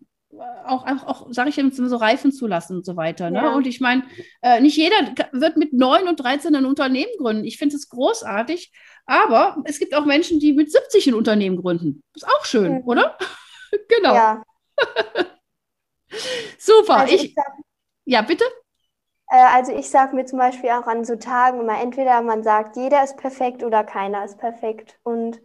auch, 0.65 0.87
auch, 0.87 1.07
auch 1.07 1.27
sage 1.33 1.51
ich 1.51 1.57
jetzt 1.57 1.77
so 1.77 1.97
reifen 1.97 2.33
zu 2.33 2.47
lassen 2.47 2.77
und 2.77 2.87
so 2.87 2.97
weiter. 2.97 3.31
Ne? 3.31 3.39
Ja. 3.39 3.55
Und 3.55 3.67
ich 3.67 3.81
meine, 3.81 4.05
äh, 4.43 4.61
nicht 4.61 4.77
jeder 4.77 4.97
wird 5.33 5.57
mit 5.57 5.73
9 5.73 6.09
und 6.09 6.17
13 6.17 6.55
ein 6.55 6.67
Unternehmen 6.67 7.11
gründen. 7.19 7.45
Ich 7.45 7.59
finde 7.59 7.77
es 7.77 7.89
großartig, 7.89 8.73
aber 9.07 9.57
es 9.65 9.79
gibt 9.79 9.95
auch 9.95 10.05
Menschen, 10.05 10.39
die 10.39 10.53
mit 10.53 10.71
70 10.71 11.09
ein 11.09 11.15
Unternehmen 11.15 11.57
gründen. 11.57 12.03
Ist 12.15 12.27
auch 12.27 12.45
schön, 12.45 12.75
mhm. 12.75 12.83
oder? 12.85 13.19
genau. 13.89 14.15
Ja. 14.15 14.43
Super. 16.59 16.97
Also 16.99 17.15
ich, 17.15 17.25
ich 17.27 17.35
sag, 17.35 17.47
ja, 18.05 18.23
bitte? 18.23 18.45
Äh, 19.31 19.37
also 19.55 19.73
ich 19.73 19.89
sage 19.89 20.15
mir 20.15 20.27
zum 20.27 20.39
Beispiel 20.39 20.71
auch 20.71 20.87
an 20.87 21.05
so 21.05 21.17
Tagen 21.17 21.61
immer, 21.61 21.81
entweder 21.81 22.21
man 22.23 22.43
sagt, 22.43 22.77
jeder 22.77 23.03
ist 23.05 23.17
perfekt 23.17 23.63
oder 23.63 23.85
keiner 23.85 24.25
ist 24.25 24.39
perfekt. 24.39 24.99
Und 25.03 25.41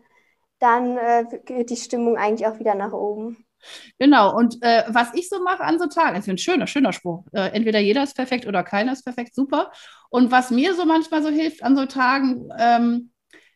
dann 0.60 0.98
äh, 0.98 1.26
geht 1.46 1.70
die 1.70 1.76
Stimmung 1.76 2.18
eigentlich 2.18 2.48
auch 2.48 2.60
wieder 2.60 2.76
nach 2.76 2.94
oben. 2.94 3.46
Genau, 3.98 4.36
und 4.36 4.62
äh, 4.62 4.84
was 4.88 5.14
ich 5.14 5.30
so 5.30 5.42
mache 5.42 5.64
an 5.64 5.80
so 5.80 5.88
Tagen, 5.88 6.18
ist 6.18 6.28
ein 6.30 6.38
schöner, 6.38 6.68
schöner 6.68 6.94
Spruch. 6.94 7.26
Äh, 7.34 7.50
entweder 7.54 7.80
jeder 7.80 8.04
ist 8.04 8.16
perfekt 8.16 8.46
oder 8.46 8.64
keiner 8.64 8.94
ist 8.94 9.04
perfekt, 9.04 9.34
super. 9.34 9.72
Und 10.10 10.32
was 10.32 10.52
mir 10.52 10.76
so 10.76 10.86
manchmal 10.86 11.24
so 11.24 11.30
hilft 11.30 11.64
an 11.64 11.76
so 11.76 11.86
Tagen, 11.86 12.50
ähm, 12.60 13.12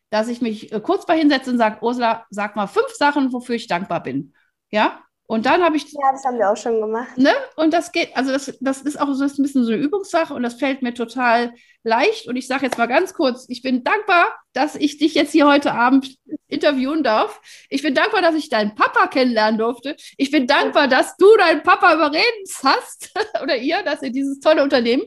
dass 0.10 0.28
ich 0.28 0.42
mich 0.42 0.72
äh, 0.72 0.80
kurz 0.80 1.06
bei 1.06 1.18
hinsetze 1.18 1.52
und 1.52 1.58
sage, 1.58 1.84
Ursula, 1.84 2.26
sag 2.30 2.56
mal 2.56 2.68
fünf 2.68 2.90
Sachen, 2.94 3.32
wofür 3.34 3.56
ich 3.56 3.68
dankbar 3.68 4.02
bin. 4.02 4.34
Ja, 4.72 5.02
und 5.30 5.46
dann 5.46 5.62
habe 5.62 5.78
ich. 5.78 5.84
Ja, 5.92 6.12
das 6.12 6.26
haben 6.26 6.40
wir 6.40 6.50
auch 6.50 6.58
schon 6.58 6.82
gemacht. 6.82 7.16
Ne? 7.16 7.30
Und 7.56 7.72
das 7.72 7.92
geht, 7.92 8.18
also 8.18 8.32
das, 8.32 8.52
das 8.62 8.82
ist 8.82 9.00
auch 9.00 9.14
so 9.14 9.24
ein 9.24 9.30
bisschen 9.30 9.64
so 9.64 9.72
eine 9.72 9.80
Übungssache 9.80 10.34
und 10.34 10.42
das 10.42 10.56
fällt 10.56 10.82
mir 10.82 10.96
total 10.96 11.54
leicht. 11.84 12.28
Und 12.28 12.36
ich 12.36 12.48
sage 12.48 12.66
jetzt 12.66 12.80
mal 12.80 12.88
ganz 12.88 13.14
kurz, 13.14 13.46
ich 13.48 13.62
bin 13.62 13.84
dankbar, 13.84 14.34
dass 14.54 14.76
ich 14.76 14.98
dich 14.98 15.14
jetzt 15.14 15.32
hier 15.32 15.46
heute 15.46 15.74
Abend 15.74 16.18
interviewen 16.48 17.04
darf. 17.04 17.42
Ich 17.70 17.84
bin 17.84 17.94
dankbar, 17.94 18.24
dass 18.24 18.34
ich 18.34 18.50
deinen 18.50 18.74
Papa 18.74 19.06
kennenlernen 19.06 19.60
durfte. 19.60 19.96
Ich 20.18 20.32
bin 20.32 20.48
dankbar, 20.48 20.88
dass 20.88 21.16
du 21.18 21.38
deinen 21.38 21.62
Papa 21.62 21.94
überredet 21.94 22.50
hast 22.64 23.12
oder 23.44 23.56
ihr, 23.56 23.84
dass 23.84 24.02
ihr 24.02 24.12
dieses 24.12 24.40
tolle 24.40 24.64
Unternehmen 24.64 25.04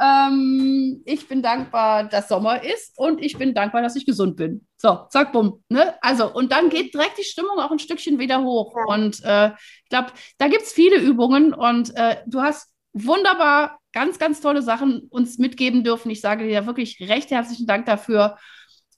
ähm, 0.00 1.02
ich 1.04 1.28
bin 1.28 1.42
dankbar, 1.42 2.04
dass 2.04 2.28
Sommer 2.28 2.62
ist 2.64 2.98
und 2.98 3.22
ich 3.22 3.38
bin 3.38 3.54
dankbar, 3.54 3.82
dass 3.82 3.96
ich 3.96 4.06
gesund 4.06 4.36
bin. 4.36 4.66
So, 4.76 5.06
zack, 5.10 5.32
bumm. 5.32 5.62
Ne? 5.68 5.94
Also, 6.00 6.32
und 6.32 6.52
dann 6.52 6.68
geht 6.68 6.94
direkt 6.94 7.18
die 7.18 7.24
Stimmung 7.24 7.58
auch 7.58 7.70
ein 7.70 7.78
Stückchen 7.78 8.18
wieder 8.18 8.42
hoch. 8.42 8.74
Ja. 8.76 8.94
Und 8.94 9.24
äh, 9.24 9.48
ich 9.84 9.88
glaube, 9.90 10.08
da 10.38 10.48
gibt 10.48 10.62
es 10.62 10.72
viele 10.72 10.96
Übungen 10.96 11.54
und 11.54 11.96
äh, 11.96 12.16
du 12.26 12.42
hast 12.42 12.72
wunderbar 12.92 13.78
ganz, 13.92 14.18
ganz 14.18 14.40
tolle 14.40 14.62
Sachen 14.62 15.06
uns 15.10 15.38
mitgeben 15.38 15.84
dürfen. 15.84 16.10
Ich 16.10 16.20
sage 16.20 16.46
dir 16.46 16.66
wirklich 16.66 16.98
recht 17.00 17.30
herzlichen 17.30 17.66
Dank 17.66 17.86
dafür. 17.86 18.36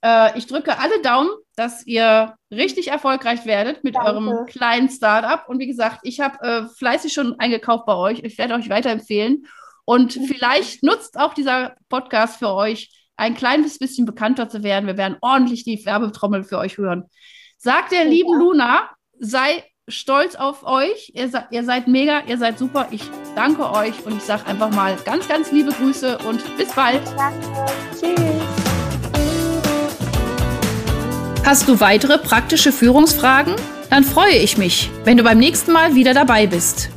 Äh, 0.03 0.37
ich 0.37 0.47
drücke 0.47 0.79
alle 0.79 1.01
Daumen, 1.01 1.29
dass 1.55 1.85
ihr 1.85 2.35
richtig 2.51 2.89
erfolgreich 2.89 3.45
werdet 3.45 3.83
mit 3.83 3.95
Danke. 3.95 4.09
eurem 4.09 4.45
kleinen 4.45 4.89
Startup. 4.89 5.47
Und 5.47 5.59
wie 5.59 5.67
gesagt, 5.67 5.99
ich 6.03 6.19
habe 6.19 6.39
äh, 6.41 6.63
fleißig 6.77 7.13
schon 7.13 7.39
eingekauft 7.39 7.85
bei 7.85 7.95
euch. 7.95 8.19
Ich 8.23 8.37
werde 8.37 8.55
euch 8.55 8.69
weiterempfehlen. 8.69 9.45
Und 9.89 10.19
vielleicht 10.27 10.83
nutzt 10.83 11.17
auch 11.17 11.33
dieser 11.33 11.75
Podcast 11.87 12.39
für 12.39 12.53
euch, 12.53 12.91
ein 13.15 13.35
kleines 13.35 13.79
bisschen 13.79 14.05
bekannter 14.05 14.49
zu 14.49 14.61
werden. 14.61 14.85
Wir 14.85 14.97
werden 14.97 15.15
ordentlich 15.21 15.63
die 15.63 15.83
Werbetrommel 15.85 16.43
für 16.43 16.57
euch 16.57 16.77
hören. 16.77 17.05
Sagt 17.57 17.93
der 17.93 18.03
ja. 18.03 18.09
lieben 18.09 18.37
Luna, 18.37 18.89
sei 19.17 19.63
stolz 19.87 20.35
auf 20.35 20.63
euch. 20.63 21.13
Ihr, 21.15 21.31
ihr, 21.51 21.63
seid 21.63 21.87
mega, 21.87 22.21
ihr 22.27 22.37
seid 22.37 22.59
super. 22.59 22.89
Ich 22.91 23.03
danke 23.33 23.71
euch 23.71 24.05
und 24.05 24.17
ich 24.17 24.23
sage 24.23 24.45
einfach 24.45 24.71
mal 24.71 24.97
ganz, 25.05 25.25
ganz 25.29 25.53
liebe 25.53 25.71
Grüße 25.71 26.17
und 26.27 26.43
bis 26.57 26.69
bald. 26.73 27.01
Danke. 27.15 27.47
Tschüss. 27.93 28.21
Hast 31.45 31.69
du 31.69 31.79
weitere 31.79 32.17
praktische 32.17 32.73
Führungsfragen? 32.73 33.55
Dann 33.89 34.03
freue 34.03 34.35
ich 34.35 34.57
mich, 34.57 34.91
wenn 35.05 35.15
du 35.15 35.23
beim 35.23 35.37
nächsten 35.37 35.71
Mal 35.71 35.95
wieder 35.95 36.13
dabei 36.13 36.45
bist. 36.45 36.96